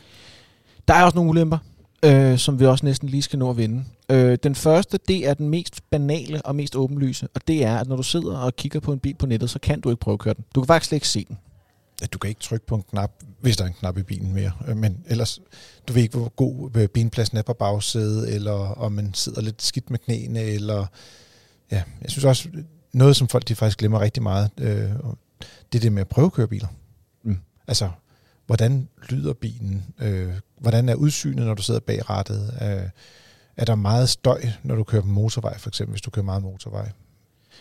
Der 0.88 0.94
er 0.94 1.04
også 1.04 1.16
nogle 1.16 1.30
ulemper, 1.30 1.58
øh, 2.05 2.38
som 2.38 2.61
vi 2.61 2.67
også 2.67 2.87
næsten 2.87 3.08
lige 3.08 3.23
skal 3.23 3.38
nå 3.38 3.50
at 3.50 3.56
vinde. 3.56 3.85
Øh, 4.11 4.38
den 4.43 4.55
første, 4.55 4.99
det 5.08 5.29
er 5.29 5.35
den 5.35 5.49
mest 5.49 5.91
banale 5.91 6.43
og 6.43 6.56
mest 6.56 6.76
åbenlyse, 6.76 7.29
og 7.35 7.41
det 7.49 7.64
er, 7.64 7.76
at 7.76 7.88
når 7.88 7.97
du 7.97 8.02
sidder 8.02 8.38
og 8.38 8.56
kigger 8.56 8.81
på 8.81 8.93
en 8.93 8.99
bil 8.99 9.14
på 9.14 9.26
nettet, 9.26 9.50
så 9.50 9.58
kan 9.58 9.81
du 9.81 9.91
ikke 9.91 10.00
prøvekøre 10.00 10.35
den. 10.35 10.44
Du 10.55 10.61
kan 10.61 10.67
faktisk 10.67 10.88
slet 10.88 10.97
ikke 10.97 11.08
se 11.08 11.25
den. 11.25 11.38
Ja, 12.00 12.06
du 12.06 12.19
kan 12.19 12.29
ikke 12.29 12.41
trykke 12.41 12.67
på 12.67 12.75
en 12.75 12.82
knap, 12.91 13.12
hvis 13.41 13.56
der 13.56 13.64
er 13.64 13.69
en 13.69 13.75
knap 13.75 13.99
i 13.99 14.02
bilen 14.02 14.35
mere. 14.35 14.52
Øh, 14.69 14.76
Men 14.76 15.05
ellers, 15.06 15.41
du 15.88 15.93
ved 15.93 16.02
ikke, 16.02 16.19
hvor 16.19 16.29
god 16.29 16.70
øh, 16.76 16.88
benpladsen 16.88 17.38
er 17.38 17.43
på 17.43 17.52
bagsædet, 17.52 18.35
eller 18.35 18.52
om 18.52 18.93
man 18.93 19.14
sidder 19.14 19.41
lidt 19.41 19.62
skidt 19.62 19.91
med 19.91 19.99
knæene, 19.99 20.41
eller... 20.41 20.87
Ja, 21.70 21.82
jeg 22.02 22.11
synes 22.11 22.25
også, 22.25 22.49
noget 22.93 23.17
som 23.17 23.29
folk 23.29 23.49
de 23.49 23.55
faktisk 23.55 23.79
glemmer 23.79 24.00
rigtig 24.00 24.23
meget, 24.23 24.50
øh, 24.58 24.91
det 25.73 25.79
er 25.79 25.81
det 25.81 25.93
med 25.93 26.00
at 26.00 26.08
prøvekøre 26.08 26.49
biler. 26.49 26.67
Mm. 27.23 27.38
Altså, 27.67 27.91
hvordan 28.50 28.88
lyder 29.08 29.32
bilen? 29.32 29.85
Øh, 29.99 30.32
hvordan 30.61 30.88
er 30.88 30.94
udsynet, 30.94 31.47
når 31.47 31.55
du 31.55 31.62
sidder 31.62 31.81
bag 31.81 32.11
rattet? 32.11 32.55
Øh, 32.62 32.88
er 33.56 33.64
der 33.64 33.75
meget 33.75 34.08
støj, 34.08 34.43
når 34.62 34.75
du 34.75 34.85
kører 34.85 35.02
på 35.02 35.08
motorvej, 35.08 35.58
for 35.58 35.70
eksempel, 35.70 35.93
hvis 35.93 36.02
du 36.02 36.11
kører 36.11 36.25
meget 36.25 36.43
motorvej? 36.43 36.91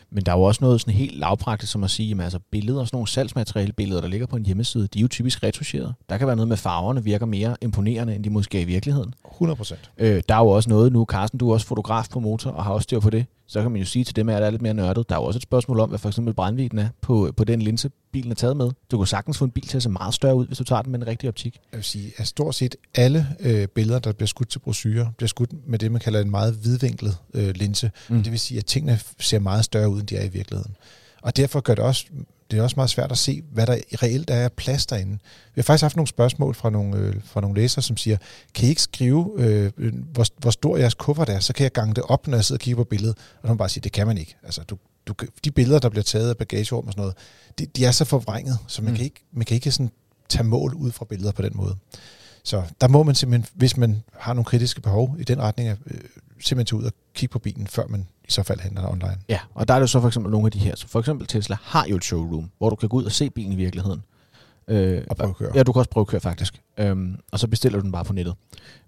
Men 0.09 0.23
der 0.23 0.31
er 0.31 0.37
jo 0.37 0.43
også 0.43 0.63
noget 0.63 0.81
sådan 0.81 0.93
helt 0.93 1.19
lavpraktisk, 1.19 1.71
som 1.71 1.83
at 1.83 1.91
sige, 1.91 2.15
at 2.15 2.21
altså 2.21 2.39
billeder, 2.51 2.85
sådan 2.85 2.95
nogle 2.95 3.07
salgsmaterialebilleder, 3.07 4.01
der 4.01 4.07
ligger 4.07 4.27
på 4.27 4.35
en 4.35 4.45
hjemmeside, 4.45 4.87
de 4.87 4.99
er 4.99 5.01
jo 5.01 5.07
typisk 5.07 5.43
retuscheret. 5.43 5.93
Der 6.09 6.17
kan 6.17 6.27
være 6.27 6.35
noget 6.35 6.47
med 6.47 6.57
farverne, 6.57 7.03
virker 7.03 7.25
mere 7.25 7.55
imponerende, 7.61 8.15
end 8.15 8.23
de 8.23 8.29
måske 8.29 8.57
er 8.57 8.61
i 8.61 8.65
virkeligheden. 8.65 9.13
100 9.31 9.55
procent. 9.57 9.91
Øh, 9.97 10.23
der 10.29 10.35
er 10.35 10.39
jo 10.39 10.47
også 10.47 10.69
noget 10.69 10.93
nu, 10.93 11.05
Carsten, 11.05 11.39
du 11.39 11.49
er 11.49 11.53
også 11.53 11.67
fotograf 11.67 12.07
på 12.11 12.19
motor 12.19 12.51
og 12.51 12.63
har 12.63 12.71
også 12.71 12.83
styr 12.83 12.99
på 12.99 13.09
det. 13.09 13.25
Så 13.49 13.61
kan 13.61 13.71
man 13.71 13.79
jo 13.79 13.85
sige 13.85 14.05
til 14.05 14.15
dem, 14.15 14.29
at 14.29 14.41
der 14.41 14.47
er 14.47 14.51
lidt 14.51 14.61
mere 14.61 14.73
nørdet. 14.73 15.09
Der 15.09 15.15
er 15.15 15.19
jo 15.19 15.25
også 15.25 15.37
et 15.37 15.43
spørgsmål 15.43 15.79
om, 15.79 15.89
hvad 15.89 15.99
for 15.99 16.09
eksempel 16.09 16.33
brændvidden 16.33 16.79
er 16.79 16.89
på, 17.01 17.33
på 17.37 17.43
den 17.43 17.61
linse, 17.61 17.91
bilen 18.11 18.31
er 18.31 18.35
taget 18.35 18.57
med. 18.57 18.71
Du 18.91 18.97
kan 18.97 19.07
sagtens 19.07 19.37
få 19.37 19.45
en 19.45 19.51
bil 19.51 19.67
til 19.67 19.77
at 19.77 19.83
se 19.83 19.89
meget 19.89 20.13
større 20.13 20.35
ud, 20.35 20.47
hvis 20.47 20.57
du 20.57 20.63
tager 20.63 20.81
den 20.81 20.91
med 20.91 20.99
en 20.99 21.07
rigtig 21.07 21.29
optik. 21.29 21.59
jeg 21.71 21.77
vil 21.77 21.83
sige, 21.83 22.11
at 22.17 22.27
stort 22.27 22.55
set 22.55 22.75
alle 22.95 23.27
øh, 23.39 23.67
billeder, 23.67 23.99
der 23.99 24.11
bliver 24.11 24.27
skudt 24.27 24.49
til 24.49 24.59
brosyrer, 24.59 25.11
bliver 25.17 25.27
skudt 25.27 25.67
med 25.67 25.79
det, 25.79 25.91
man 25.91 26.01
kalder 26.01 26.21
en 26.21 26.29
meget 26.29 26.63
vidvinklet 26.63 27.17
øh, 27.33 27.55
linse. 27.55 27.91
Mm. 28.09 28.23
Det 28.23 28.31
vil 28.31 28.39
sige, 28.39 28.57
at 28.57 28.65
tingene 28.65 28.99
ser 29.19 29.39
meget 29.39 29.65
større 29.65 29.89
ud, 29.89 29.99
end 29.99 30.07
de 30.07 30.15
er 30.15 30.23
i 30.23 30.29
virkeligheden. 30.29 30.75
Og 31.21 31.37
derfor 31.37 31.59
gør 31.59 31.75
det 31.75 31.83
også, 31.83 32.05
det 32.51 32.59
er 32.59 32.63
også 32.63 32.75
meget 32.75 32.89
svært 32.89 33.11
at 33.11 33.17
se, 33.17 33.41
hvad 33.51 33.67
der 33.67 33.77
reelt 34.03 34.29
er 34.29 34.43
af 34.43 34.51
plads 34.51 34.85
derinde. 34.85 35.11
Vi 35.55 35.59
har 35.59 35.63
faktisk 35.63 35.81
haft 35.81 35.95
nogle 35.95 36.07
spørgsmål 36.07 36.55
fra 36.55 36.69
nogle, 36.69 36.97
øh, 36.97 37.15
fra 37.23 37.41
nogle 37.41 37.61
læsere, 37.61 37.81
som 37.81 37.97
siger, 37.97 38.17
kan 38.53 38.65
I 38.65 38.69
ikke 38.69 38.81
skrive, 38.81 39.33
øh, 39.37 39.71
hvor, 40.13 40.25
hvor 40.37 40.51
stor 40.51 40.77
jeres 40.77 40.93
kuffert 40.93 41.29
er, 41.29 41.39
så 41.39 41.53
kan 41.53 41.63
jeg 41.63 41.71
gange 41.71 41.93
det 41.93 42.03
op, 42.03 42.27
når 42.27 42.37
jeg 42.37 42.45
sidder 42.45 42.57
og 42.57 42.61
kigger 42.61 42.75
på 42.75 42.83
billedet. 42.83 43.17
Og 43.17 43.41
så 43.41 43.47
må 43.47 43.47
man 43.47 43.57
bare 43.57 43.69
sige, 43.69 43.81
det 43.81 43.91
kan 43.91 44.07
man 44.07 44.17
ikke. 44.17 44.35
Altså, 44.43 44.63
du, 44.63 44.77
du, 45.05 45.13
de 45.43 45.51
billeder, 45.51 45.79
der 45.79 45.89
bliver 45.89 46.03
taget 46.03 46.29
af 46.29 46.37
bagagerum 46.37 46.87
og 46.87 46.93
sådan 46.93 47.01
noget, 47.01 47.15
de, 47.59 47.65
de 47.65 47.85
er 47.85 47.91
så 47.91 48.05
forvrænget, 48.05 48.57
så 48.67 48.81
man, 48.81 48.91
mm. 48.91 48.95
kan 48.95 49.05
ikke, 49.05 49.25
man 49.31 49.45
kan 49.45 49.55
ikke 49.55 49.71
sådan 49.71 49.91
tage 50.29 50.43
mål 50.43 50.73
ud 50.73 50.91
fra 50.91 51.05
billeder 51.05 51.31
på 51.31 51.41
den 51.41 51.51
måde. 51.55 51.75
Så 52.43 52.63
der 52.81 52.87
må 52.87 53.03
man 53.03 53.15
simpelthen, 53.15 53.53
hvis 53.55 53.77
man 53.77 54.03
har 54.13 54.33
nogle 54.33 54.45
kritiske 54.45 54.81
behov 54.81 55.15
i 55.19 55.23
den 55.23 55.41
retning, 55.41 55.69
øh, 55.69 55.97
simpelthen 56.39 56.65
tage 56.65 56.79
ud 56.79 56.83
og 56.83 56.91
kigge 57.13 57.33
på 57.33 57.39
bilen, 57.39 57.67
før 57.67 57.87
man 57.87 58.07
i 58.29 58.31
så 58.31 58.43
fald 58.43 58.59
handler 58.59 58.89
online. 58.91 59.17
Ja, 59.29 59.39
og 59.53 59.67
der 59.67 59.73
er 59.73 59.77
det 59.79 59.81
jo 59.81 59.87
så 59.87 60.01
for 60.01 60.07
eksempel 60.07 60.31
nogle 60.31 60.45
af 60.45 60.51
de 60.51 60.59
her. 60.59 60.75
Så 60.75 60.87
for 60.87 60.99
eksempel 60.99 61.27
Tesla 61.27 61.57
har 61.63 61.85
jo 61.89 61.95
et 61.95 62.03
showroom, 62.03 62.51
hvor 62.57 62.69
du 62.69 62.75
kan 62.75 62.89
gå 62.89 62.97
ud 62.97 63.03
og 63.03 63.11
se 63.11 63.29
bilen 63.29 63.51
i 63.53 63.55
virkeligheden. 63.55 64.01
Øh, 64.67 65.01
Og 65.09 65.17
prøve 65.17 65.29
at 65.29 65.35
køre. 65.35 65.51
Ja, 65.55 65.63
du 65.63 65.71
kan 65.71 65.79
også 65.79 65.89
prøve 65.89 66.01
at 66.01 66.07
køre 66.07 66.21
faktisk. 66.21 66.61
Øhm, 66.77 67.15
og 67.31 67.39
så 67.39 67.47
bestiller 67.47 67.79
du 67.79 67.83
den 67.83 67.91
bare 67.91 68.05
på 68.05 68.13
nettet. 68.13 68.35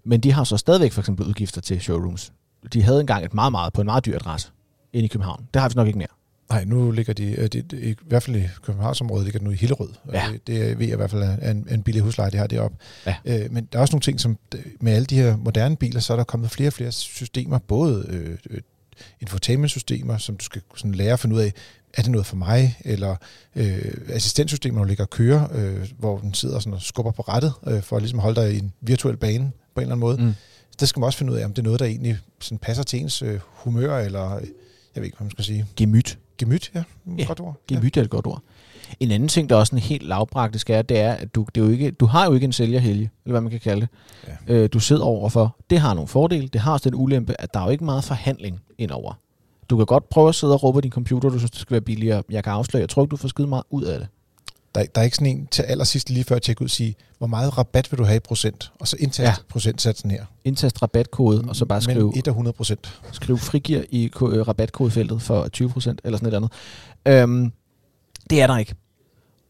Men 0.04 0.20
de 0.20 0.32
har 0.32 0.44
så 0.44 0.56
stadigvæk 0.56 0.92
for 0.92 1.00
eksempel 1.00 1.26
udgifter 1.26 1.60
til 1.60 1.80
showrooms. 1.80 2.32
De 2.72 2.82
havde 2.82 3.00
engang 3.00 3.24
et 3.24 3.34
meget, 3.34 3.52
meget 3.52 3.72
på 3.72 3.80
en 3.80 3.84
meget 3.84 4.04
dyr 4.06 4.14
adresse 4.14 4.48
inde 4.92 5.04
i 5.04 5.08
København. 5.08 5.46
Det 5.54 5.62
har 5.62 5.68
vi 5.68 5.72
nok 5.76 5.86
ikke 5.86 5.98
mere. 5.98 6.08
Nej, 6.50 6.64
nu 6.64 6.90
ligger 6.90 7.12
de, 7.12 7.24
øh, 7.24 7.42
det, 7.48 7.70
det, 7.70 7.82
i 7.82 7.96
hvert 8.06 8.22
fald 8.22 8.36
i 8.36 8.48
Københavnsområdet, 8.62 9.24
ligger 9.24 9.38
det 9.38 9.44
nu 9.46 9.50
i 9.50 9.56
Hillerød. 9.56 9.88
Ja. 10.12 10.24
Det, 10.32 10.46
det 10.46 10.78
ved 10.78 10.86
jeg 10.86 10.92
i 10.92 10.96
hvert 10.96 11.10
fald 11.10 11.22
er 11.22 11.50
en, 11.50 11.66
en 11.70 11.82
billig 11.82 12.02
husleje, 12.02 12.30
de 12.30 12.36
har 12.36 12.46
deroppe. 12.46 12.76
Ja. 13.06 13.16
Øh, 13.24 13.52
men 13.52 13.68
der 13.72 13.78
er 13.78 13.80
også 13.80 13.92
nogle 13.94 14.02
ting, 14.02 14.20
som 14.20 14.38
med 14.80 14.92
alle 14.92 15.06
de 15.06 15.16
her 15.16 15.36
moderne 15.36 15.76
biler, 15.76 16.00
så 16.00 16.12
er 16.12 16.16
der 16.16 16.24
kommet 16.24 16.50
flere 16.50 16.68
og 16.68 16.72
flere 16.72 16.92
systemer, 16.92 17.58
både 17.58 18.06
øh, 18.08 18.60
infotainment-systemer, 19.20 20.18
som 20.18 20.36
du 20.36 20.44
skal 20.44 20.62
sådan 20.76 20.94
lære 20.94 21.12
at 21.12 21.20
finde 21.20 21.36
ud 21.36 21.40
af, 21.40 21.52
er 21.94 22.02
det 22.02 22.10
noget 22.10 22.26
for 22.26 22.36
mig, 22.36 22.78
eller 22.84 23.16
øh, 23.56 23.94
assistentsystemer, 24.08 24.80
der 24.80 24.88
ligger 24.88 25.04
og 25.04 25.10
kører, 25.10 25.48
øh, 25.54 25.88
hvor 25.98 26.18
den 26.18 26.34
sidder 26.34 26.58
sådan 26.58 26.74
og 26.74 26.82
skubber 26.82 27.12
på 27.12 27.22
rettet, 27.22 27.52
øh, 27.66 27.82
for 27.82 27.96
at 27.96 28.02
ligesom 28.02 28.18
holde 28.18 28.40
dig 28.40 28.54
i 28.54 28.58
en 28.58 28.72
virtuel 28.80 29.16
bane 29.16 29.52
på 29.74 29.80
en 29.80 29.82
eller 29.82 29.94
anden 29.94 30.00
måde. 30.00 30.16
Mm. 30.16 30.34
Der 30.80 30.86
skal 30.86 31.00
man 31.00 31.06
også 31.06 31.18
finde 31.18 31.32
ud 31.32 31.38
af, 31.38 31.44
om 31.44 31.52
det 31.52 31.58
er 31.58 31.64
noget, 31.64 31.80
der 31.80 31.86
egentlig 31.86 32.18
sådan 32.40 32.58
passer 32.58 32.82
til 32.82 33.00
ens 33.00 33.22
øh, 33.22 33.40
humør, 33.42 33.98
eller 33.98 34.36
øh, 34.36 34.42
jeg 34.94 35.00
ved 35.00 35.04
ikke, 35.04 35.16
hvad 35.16 35.24
man 35.24 35.30
skal 35.30 35.44
sige. 35.44 35.66
Gemyt. 35.76 36.18
Gemyt, 36.42 36.70
ja. 36.74 36.82
Ja. 37.18 37.24
Godt 37.24 37.40
ord. 37.40 37.56
Ja. 37.70 37.74
Gemyt 37.74 37.96
er 37.96 38.02
et 38.02 38.10
godt 38.10 38.26
ord. 38.26 38.42
En 39.00 39.10
anden 39.10 39.28
ting, 39.28 39.48
der 39.48 39.56
er 39.56 39.60
også 39.60 39.74
en 39.74 39.82
helt 39.82 40.02
lavpraktisk 40.02 40.70
er, 40.70 40.82
det 40.82 40.98
er, 40.98 41.12
at 41.12 41.34
du, 41.34 41.46
det 41.54 41.60
er 41.60 41.64
jo 41.64 41.72
ikke, 41.72 41.90
du 41.90 42.06
har 42.06 42.26
jo 42.26 42.32
ikke 42.32 42.44
en 42.44 42.52
sælgerhelge, 42.52 43.10
eller 43.24 43.32
hvad 43.32 43.40
man 43.40 43.50
kan 43.50 43.60
kalde 43.60 43.80
det. 43.80 43.88
Ja. 44.48 44.54
Øh, 44.54 44.68
du 44.72 44.78
sidder 44.78 45.04
overfor. 45.04 45.56
Det 45.70 45.78
har 45.78 45.94
nogle 45.94 46.08
fordele. 46.08 46.48
Det 46.48 46.60
har 46.60 46.72
også 46.72 46.90
den 46.90 46.98
ulempe, 46.98 47.40
at 47.40 47.54
der 47.54 47.60
er 47.60 47.64
jo 47.64 47.70
ikke 47.70 47.84
meget 47.84 48.04
forhandling 48.04 48.60
indover. 48.78 49.18
Du 49.70 49.76
kan 49.76 49.86
godt 49.86 50.08
prøve 50.08 50.28
at 50.28 50.34
sidde 50.34 50.52
og 50.52 50.62
råbe 50.62 50.80
din 50.80 50.90
computer, 50.90 51.28
du 51.28 51.38
synes, 51.38 51.50
det 51.50 51.60
skal 51.60 51.74
være 51.74 51.80
billigere. 51.80 52.22
Jeg 52.30 52.44
kan 52.44 52.52
afsløre, 52.52 52.80
jeg 52.80 52.88
tror 52.88 53.02
ikke, 53.02 53.10
du 53.10 53.16
får 53.16 53.28
skide 53.28 53.46
meget 53.46 53.64
ud 53.70 53.82
af 53.82 53.98
det. 53.98 54.08
Der, 54.74 54.84
der 54.94 55.00
er 55.00 55.04
ikke 55.04 55.16
sådan 55.16 55.36
en 55.36 55.46
til 55.50 55.62
allersidst 55.62 56.10
lige 56.10 56.24
før 56.24 56.36
at 56.36 56.42
tjekke 56.42 56.62
ud 56.62 56.66
og 56.66 56.70
sige, 56.70 56.94
hvor 57.18 57.26
meget 57.26 57.58
rabat 57.58 57.92
vil 57.92 57.98
du 57.98 58.04
have 58.04 58.16
i 58.16 58.20
procent? 58.20 58.72
Og 58.80 58.88
så 58.88 58.96
indtast 59.00 59.38
Ja. 59.38 59.42
procentsatsen 59.48 60.10
her. 60.10 60.24
Indtast 60.44 60.82
rabatkode, 60.82 61.44
og 61.48 61.56
så 61.56 61.64
bare 61.64 61.80
skrive, 61.80 61.98
Mellem 61.98 62.12
1 62.18 62.28
og 62.28 62.32
100 62.32 62.54
procent. 62.56 63.00
skrive 63.12 63.38
frigir 63.38 63.82
i 63.90 64.04
øh, 64.04 64.48
rabatkodefeltet 64.48 65.22
for 65.22 65.48
20% 65.56 65.96
eller 66.04 66.18
sådan 66.18 66.28
et 66.28 66.34
andet. 66.36 66.52
Øhm, 67.06 67.52
det 68.30 68.40
er 68.42 68.46
der 68.46 68.58
ikke. 68.58 68.74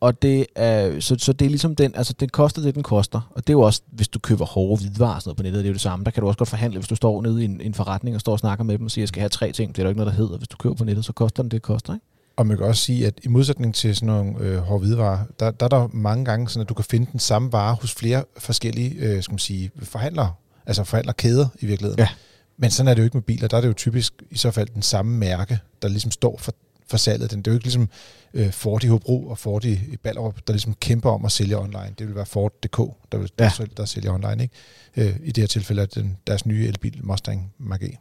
Og 0.00 0.22
det 0.22 0.46
er, 0.56 1.00
så, 1.00 1.16
så 1.18 1.32
det 1.32 1.44
er 1.44 1.48
ligesom 1.48 1.76
den, 1.76 1.92
altså 1.94 2.12
den 2.20 2.28
koster 2.28 2.62
det, 2.62 2.74
den 2.74 2.82
koster. 2.82 3.30
Og 3.34 3.46
det 3.46 3.50
er 3.50 3.54
jo 3.54 3.60
også, 3.60 3.82
hvis 3.92 4.08
du 4.08 4.18
køber 4.18 4.44
hårde 4.44 4.82
hvidevarer 4.82 5.14
og 5.14 5.22
sådan 5.22 5.28
noget 5.28 5.36
på 5.36 5.42
nettet, 5.42 5.58
det 5.58 5.64
er 5.66 5.70
jo 5.70 5.72
det 5.72 5.80
samme. 5.80 6.04
Der 6.04 6.10
kan 6.10 6.20
du 6.20 6.26
også 6.26 6.38
godt 6.38 6.48
forhandle, 6.48 6.78
hvis 6.78 6.88
du 6.88 6.94
står 6.94 7.22
nede 7.22 7.42
i 7.42 7.44
en, 7.44 7.60
en 7.60 7.74
forretning 7.74 8.16
og 8.16 8.20
står 8.20 8.32
og 8.32 8.38
snakker 8.38 8.64
med 8.64 8.78
dem 8.78 8.84
og 8.84 8.90
siger, 8.90 9.02
jeg 9.02 9.08
skal 9.08 9.20
have 9.20 9.28
tre 9.28 9.52
ting. 9.52 9.74
Det 9.76 9.78
er 9.78 9.82
der 9.84 9.90
ikke 9.90 10.00
noget, 10.00 10.12
der 10.12 10.18
hedder. 10.22 10.36
Hvis 10.38 10.48
du 10.48 10.56
køber 10.56 10.74
på 10.74 10.84
nettet, 10.84 11.04
så 11.04 11.12
koster 11.12 11.42
den 11.42 11.50
det, 11.50 11.52
det 11.54 11.62
koster, 11.62 11.94
ikke? 11.94 12.06
Og 12.36 12.46
man 12.46 12.56
kan 12.56 12.66
også 12.66 12.84
sige, 12.84 13.06
at 13.06 13.20
i 13.22 13.28
modsætning 13.28 13.74
til 13.74 13.96
sådan 13.96 14.06
nogle 14.06 14.38
øh, 14.38 14.58
hårde 14.58 14.80
hvidevarer, 14.80 15.24
der, 15.40 15.50
der 15.50 15.64
er 15.64 15.68
der 15.68 15.88
mange 15.92 16.24
gange 16.24 16.48
sådan, 16.48 16.62
at 16.62 16.68
du 16.68 16.74
kan 16.74 16.84
finde 16.84 17.12
den 17.12 17.20
samme 17.20 17.52
vare 17.52 17.74
hos 17.80 17.94
flere 17.94 18.24
forskellige 18.38 18.94
øh, 18.94 19.22
skal 19.22 19.32
man 19.32 19.38
sige, 19.38 19.70
forhandlere. 19.82 20.32
Altså 20.66 20.84
forhandlerkæder 20.84 21.48
i 21.60 21.66
virkeligheden. 21.66 21.98
Ja. 21.98 22.08
Men 22.56 22.70
sådan 22.70 22.88
er 22.88 22.94
det 22.94 23.02
jo 23.02 23.04
ikke 23.04 23.16
med 23.16 23.22
biler. 23.22 23.48
Der 23.48 23.56
er 23.56 23.60
det 23.60 23.68
jo 23.68 23.72
typisk 23.72 24.22
i 24.30 24.36
så 24.36 24.50
fald 24.50 24.68
den 24.74 24.82
samme 24.82 25.18
mærke, 25.18 25.58
der 25.82 25.88
ligesom 25.88 26.10
står 26.10 26.38
for, 26.38 26.52
for 26.88 26.96
salget. 26.96 27.30
Den, 27.30 27.38
det 27.38 27.46
er 27.46 27.52
jo 27.52 27.56
ikke 27.56 27.64
ligesom 27.64 27.88
øh, 28.34 28.50
Ford 28.52 28.84
i 28.84 28.86
Hobro 28.86 29.26
og 29.28 29.38
Ford 29.38 29.64
i, 29.64 29.96
Ballerup, 30.02 30.38
der 30.46 30.52
ligesom 30.52 30.74
kæmper 30.74 31.10
om 31.10 31.24
at 31.24 31.32
sælge 31.32 31.58
online. 31.58 31.94
Det 31.98 32.06
vil 32.06 32.14
være 32.14 32.26
Ford.dk, 32.26 32.76
der, 33.12 33.18
vil, 33.18 33.30
Ja. 33.38 33.44
ja. 33.44 33.50
der, 33.58 33.64
der 33.76 33.84
sælger 33.84 34.12
online. 34.12 34.42
Ikke? 34.42 35.08
Øh, 35.10 35.16
I 35.24 35.32
det 35.32 35.42
her 35.42 35.46
tilfælde 35.46 35.82
er 35.82 35.86
det 35.86 35.94
den, 35.94 36.16
deres 36.26 36.46
nye 36.46 36.66
elbil 36.66 37.00
Mustang 37.02 37.52
Mach-E. 37.60 37.96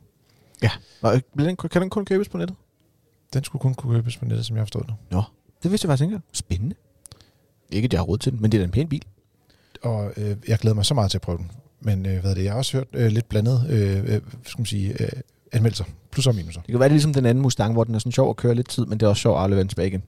Nå, 1.01 1.11
vil 1.33 1.45
den, 1.45 1.55
kan 1.55 1.81
den 1.81 1.89
kun 1.89 2.05
købes 2.05 2.29
på 2.29 2.37
nettet? 2.37 2.57
Den 3.33 3.43
skulle 3.43 3.61
kun 3.61 3.73
kunne 3.73 3.95
købes 3.95 4.17
på 4.17 4.25
nettet, 4.25 4.45
som 4.45 4.55
jeg 4.55 4.61
har 4.61 4.65
forstået 4.65 4.85
det. 4.87 4.95
Nå, 5.11 5.23
det 5.63 5.71
vidste 5.71 5.85
jeg 5.85 5.89
faktisk 5.89 6.03
ikke. 6.03 6.21
Spændende. 6.33 6.75
Ikke, 7.71 7.85
at 7.85 7.93
jeg 7.93 7.99
har 7.99 8.05
råd 8.05 8.17
til 8.17 8.31
den, 8.31 8.41
men 8.41 8.51
det 8.51 8.57
er 8.57 8.61
da 8.61 8.65
en 8.65 8.71
pæn 8.71 8.87
bil. 8.89 9.03
og 9.81 10.11
øh, 10.17 10.35
jeg 10.47 10.59
glæder 10.59 10.75
mig 10.75 10.85
så 10.85 10.93
meget 10.93 11.11
til 11.11 11.17
at 11.17 11.21
prøve 11.21 11.37
den. 11.37 11.51
Men 11.79 12.05
øh, 12.05 12.21
hvad 12.21 12.31
er 12.31 12.35
det, 12.35 12.43
jeg 12.43 12.51
har 12.51 12.57
også 12.57 12.77
hørt 12.77 12.87
øh, 12.93 13.11
lidt 13.11 13.29
blandet 13.29 13.65
øh, 13.69 13.97
øh, 13.97 14.21
skal 14.43 14.59
man 14.59 14.65
sige, 14.65 15.03
øh, 15.03 15.09
anmeldelser. 15.51 15.83
Plus 16.11 16.27
og 16.27 16.35
minuser. 16.35 16.61
Det 16.61 16.71
kan 16.71 16.79
være 16.79 16.89
det 16.89 16.91
er 16.91 16.95
ligesom 16.95 17.13
den 17.13 17.25
anden 17.25 17.41
Mustang, 17.41 17.73
hvor 17.73 17.83
den 17.83 17.95
er 17.95 17.99
sådan 17.99 18.11
sjov 18.11 18.29
at 18.29 18.35
køre 18.35 18.55
lidt 18.55 18.69
tid, 18.69 18.85
men 18.85 18.99
det 18.99 19.05
er 19.05 19.09
også 19.09 19.21
sjov 19.21 19.35
at 19.35 19.41
aflevere 19.41 19.61
den 19.61 19.67
tilbage 19.69 19.87
igen. 19.87 20.03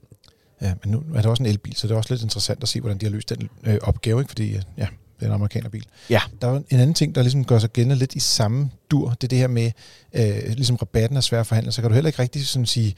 Ja, 0.62 0.74
men 0.84 0.92
nu 0.92 1.02
er 1.14 1.20
det 1.20 1.26
også 1.26 1.42
en 1.42 1.48
elbil, 1.48 1.76
så 1.76 1.86
det 1.86 1.94
er 1.94 1.98
også 1.98 2.14
lidt 2.14 2.22
interessant 2.22 2.62
at 2.62 2.68
se, 2.68 2.80
hvordan 2.80 2.98
de 2.98 3.06
har 3.06 3.10
løst 3.10 3.28
den 3.28 3.48
øh, 3.64 3.78
opgave, 3.82 4.20
ikke? 4.20 4.28
fordi 4.28 4.52
ja, 4.52 4.60
det 4.76 4.82
er 4.82 4.86
en 5.22 5.30
amerikanerbil. 5.30 5.86
Ja. 6.10 6.20
Der 6.40 6.48
er 6.48 6.56
en 6.56 6.80
anden 6.80 6.94
ting, 6.94 7.14
der 7.14 7.22
ligesom 7.22 7.44
gør 7.44 7.58
sig 7.58 7.70
gældende 7.70 7.96
lidt 7.96 8.14
i 8.14 8.20
samme 8.20 8.70
dur, 8.90 9.08
det 9.08 9.24
er 9.24 9.28
det 9.28 9.38
her 9.38 9.48
med, 9.48 9.70
øh, 10.12 10.42
ligesom 10.46 10.76
rabatten 10.76 11.16
er 11.16 11.20
svær 11.20 11.40
at 11.40 11.46
forhandle, 11.46 11.72
så 11.72 11.80
kan 11.80 11.90
du 11.90 11.94
heller 11.94 12.08
ikke 12.08 12.22
rigtig 12.22 12.46
sådan 12.46 12.66
sige, 12.66 12.94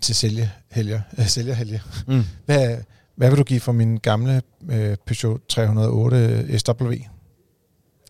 til 0.00 0.14
sælge 0.14 0.50
helger, 0.70 1.00
øh, 1.18 1.26
sælgerhelge. 1.26 1.82
Mm. 2.06 2.24
Hvad, 2.46 2.76
hvad 3.16 3.28
vil 3.30 3.38
du 3.38 3.44
give 3.44 3.60
for 3.60 3.72
min 3.72 3.96
gamle 3.98 4.42
øh, 4.70 4.96
Peugeot 5.06 5.40
308 5.48 6.58
SW? 6.58 6.92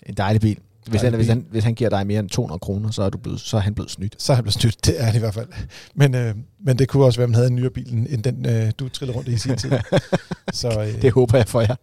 En 0.06 0.14
dejlig 0.16 0.40
bil. 0.40 0.58
Hvis, 0.86 1.00
han, 1.02 1.14
hvis, 1.14 1.28
han, 1.28 1.46
hvis 1.50 1.64
han 1.64 1.74
giver 1.74 1.90
dig 1.90 2.06
mere 2.06 2.20
end 2.20 2.28
200 2.28 2.58
kroner, 2.58 2.90
så 2.90 3.02
er, 3.02 3.10
du 3.10 3.18
blevet, 3.18 3.40
så 3.40 3.56
er 3.56 3.60
han 3.60 3.74
blevet 3.74 3.90
snydt. 3.90 4.22
Så 4.22 4.32
er 4.32 4.34
han 4.34 4.44
blevet 4.44 4.54
snydt, 4.54 4.86
det 4.86 5.02
er 5.02 5.06
det 5.06 5.14
i 5.14 5.18
hvert 5.18 5.34
fald. 5.34 5.48
Men, 5.94 6.14
øh, 6.14 6.34
men 6.64 6.78
det 6.78 6.88
kunne 6.88 7.04
også 7.04 7.18
være, 7.18 7.24
at 7.24 7.30
man 7.30 7.34
havde 7.34 7.48
en 7.48 7.54
nyere 7.54 7.70
bil, 7.70 8.06
end 8.10 8.22
den 8.22 8.46
øh, 8.46 8.72
du 8.78 8.88
trillede 8.88 9.16
rundt 9.18 9.28
i 9.28 9.38
sin 9.38 9.56
tid. 9.56 9.70
Så 10.52 10.80
øh, 10.80 11.02
Det 11.02 11.12
håber 11.12 11.38
jeg 11.38 11.48
for 11.48 11.60
jer. 11.60 11.74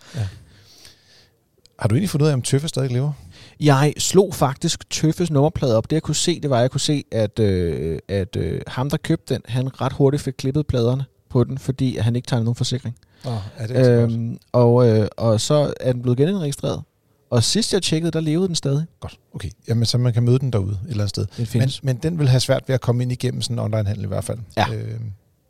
Har 1.83 1.87
du 1.87 1.95
egentlig 1.95 2.09
fundet 2.09 2.25
ud 2.25 2.29
af, 2.29 2.33
om 2.33 2.41
Tøffe 2.41 2.67
stadig 2.67 2.91
lever? 2.91 3.11
Jeg 3.59 3.93
slog 3.97 4.35
faktisk 4.35 4.89
Tøffes 4.89 5.31
nummerplade 5.31 5.77
op. 5.77 5.89
Det 5.89 5.93
jeg 5.93 6.03
kunne 6.03 6.15
se, 6.15 6.39
det 6.39 6.49
var, 6.49 6.55
at 6.55 6.61
jeg 6.61 6.71
kunne 6.71 6.81
se, 6.81 7.03
at, 7.11 7.39
øh, 7.39 7.99
at 8.07 8.35
øh, 8.35 8.61
ham, 8.67 8.89
der 8.89 8.97
købte 8.97 9.33
den, 9.33 9.41
han 9.45 9.81
ret 9.81 9.93
hurtigt 9.93 10.23
fik 10.23 10.33
klippet 10.37 10.67
pladerne 10.67 11.05
på 11.29 11.43
den, 11.43 11.57
fordi 11.57 11.97
han 11.97 12.15
ikke 12.15 12.25
tegnede 12.25 12.45
nogen 12.45 12.55
forsikring. 12.55 12.95
Oh, 13.25 13.33
er 13.57 13.67
det 13.67 13.87
øhm, 13.87 14.37
og, 14.51 14.89
øh, 14.89 15.07
og 15.17 15.41
så 15.41 15.73
er 15.79 15.91
den 15.91 16.01
blevet 16.01 16.17
genindregistreret. 16.17 16.81
Og 17.29 17.43
sidst 17.43 17.73
jeg 17.73 17.81
tjekkede, 17.81 18.11
der 18.11 18.19
levede 18.19 18.47
den 18.47 18.55
stadig. 18.55 18.85
Godt, 18.99 19.19
okay. 19.33 19.49
Jamen, 19.67 19.85
så 19.85 19.97
man 19.97 20.13
kan 20.13 20.23
møde 20.23 20.39
den 20.39 20.53
derude 20.53 20.79
et 20.85 20.89
eller 20.89 21.03
andet 21.03 21.09
sted. 21.09 21.25
Den 21.37 21.47
Men, 21.53 21.69
men 21.83 21.97
den 21.97 22.19
vil 22.19 22.27
have 22.27 22.39
svært 22.39 22.63
ved 22.67 22.75
at 22.75 22.81
komme 22.81 23.03
ind 23.03 23.11
igennem 23.11 23.41
sådan 23.41 23.55
en 23.55 23.59
online-handel 23.59 24.03
i 24.03 24.07
hvert 24.07 24.23
fald. 24.23 24.39
Ja. 24.57 24.65
Øh, 24.73 24.99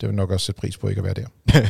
det 0.01 0.09
vil 0.09 0.15
nok 0.15 0.31
også 0.31 0.45
sætte 0.45 0.61
pris 0.61 0.77
på 0.77 0.87
ikke 0.87 0.99
at 0.99 1.05
være 1.05 1.13
der. 1.13 1.27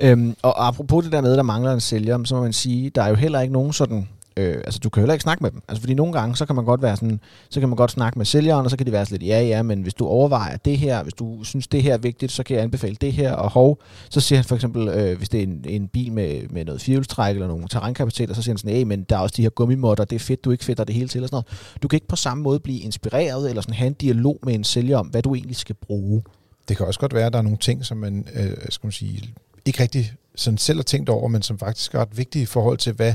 Øhm, 0.00 0.36
og 0.42 0.66
apropos 0.66 1.04
det 1.04 1.12
der 1.12 1.20
med, 1.20 1.30
at 1.32 1.36
der 1.36 1.42
mangler 1.42 1.72
en 1.72 1.80
sælger, 1.80 2.24
så 2.24 2.34
må 2.34 2.42
man 2.42 2.52
sige, 2.52 2.90
der 2.90 3.02
er 3.02 3.08
jo 3.08 3.14
heller 3.14 3.40
ikke 3.40 3.52
nogen 3.52 3.72
sådan... 3.72 4.08
Øh, 4.36 4.54
altså, 4.54 4.80
du 4.80 4.90
kan 4.90 5.00
heller 5.00 5.12
ikke 5.14 5.22
snakke 5.22 5.42
med 5.42 5.50
dem. 5.50 5.62
Altså, 5.68 5.80
fordi 5.80 5.94
nogle 5.94 6.12
gange, 6.12 6.36
så 6.36 6.46
kan 6.46 6.56
man 6.56 6.64
godt 6.64 6.82
være 6.82 6.96
sådan, 6.96 7.20
så 7.50 7.60
kan 7.60 7.68
man 7.68 7.76
godt 7.76 7.90
snakke 7.90 8.18
med 8.18 8.26
sælgeren, 8.26 8.64
og 8.64 8.70
så 8.70 8.76
kan 8.76 8.86
de 8.86 8.92
være 8.92 9.06
sådan 9.06 9.18
lidt, 9.18 9.28
ja, 9.28 9.40
ja, 9.42 9.62
men 9.62 9.82
hvis 9.82 9.94
du 9.94 10.06
overvejer 10.06 10.56
det 10.56 10.78
her, 10.78 11.02
hvis 11.02 11.14
du 11.14 11.44
synes, 11.44 11.66
det 11.66 11.82
her 11.82 11.94
er 11.94 11.98
vigtigt, 11.98 12.32
så 12.32 12.42
kan 12.42 12.56
jeg 12.56 12.64
anbefale 12.64 12.96
det 13.00 13.12
her, 13.12 13.32
og 13.32 13.50
hov, 13.50 13.78
så 14.10 14.20
siger 14.20 14.38
han 14.38 14.44
for 14.44 14.54
eksempel, 14.54 14.88
øh, 14.88 15.18
hvis 15.18 15.28
det 15.28 15.38
er 15.38 15.44
en, 15.44 15.64
en 15.68 15.88
bil 15.88 16.12
med, 16.12 16.48
med 16.50 16.64
noget 16.64 16.80
firehjulstræk 16.80 17.34
eller 17.34 17.48
nogle 17.48 17.68
terrænkapaciteter, 17.68 18.34
så 18.34 18.42
siger 18.42 18.52
han 18.52 18.58
sådan, 18.58 18.76
hey, 18.76 18.82
men 18.82 19.02
der 19.02 19.16
er 19.16 19.20
også 19.20 19.34
de 19.36 19.42
her 19.42 19.50
gummimotter, 19.50 20.04
det 20.04 20.16
er 20.16 20.20
fedt, 20.20 20.44
du 20.44 20.50
ikke 20.50 20.64
fedter 20.64 20.84
det 20.84 20.94
hele 20.94 21.08
til, 21.08 21.22
og 21.22 21.28
sådan 21.28 21.34
noget. 21.34 21.78
Du 21.82 21.88
kan 21.88 21.96
ikke 21.96 22.08
på 22.08 22.16
samme 22.16 22.42
måde 22.42 22.60
blive 22.60 22.80
inspireret, 22.80 23.48
eller 23.48 23.62
sådan 23.62 23.74
have 23.74 23.86
en 23.86 23.92
dialog 23.92 24.38
med 24.42 24.54
en 24.54 24.64
sælger 24.64 24.98
om, 24.98 25.06
hvad 25.06 25.22
du 25.22 25.34
egentlig 25.34 25.56
skal 25.56 25.74
bruge. 25.74 26.22
Det 26.68 26.76
kan 26.76 26.86
også 26.86 27.00
godt 27.00 27.14
være, 27.14 27.26
at 27.26 27.32
der 27.32 27.38
er 27.38 27.42
nogle 27.42 27.58
ting, 27.58 27.84
som 27.84 27.96
man, 27.96 28.26
øh, 28.34 28.56
skal 28.68 28.86
man 28.86 28.92
sige, 28.92 29.34
ikke 29.64 29.82
rigtig 29.82 30.12
sådan 30.34 30.58
selv 30.58 30.78
har 30.78 30.82
tænkt 30.82 31.08
over, 31.08 31.28
men 31.28 31.42
som 31.42 31.58
faktisk 31.58 31.94
er 31.94 31.98
ret 31.98 32.18
vigtige 32.18 32.42
i 32.42 32.46
forhold 32.46 32.78
til, 32.78 32.92
hvad 32.92 33.14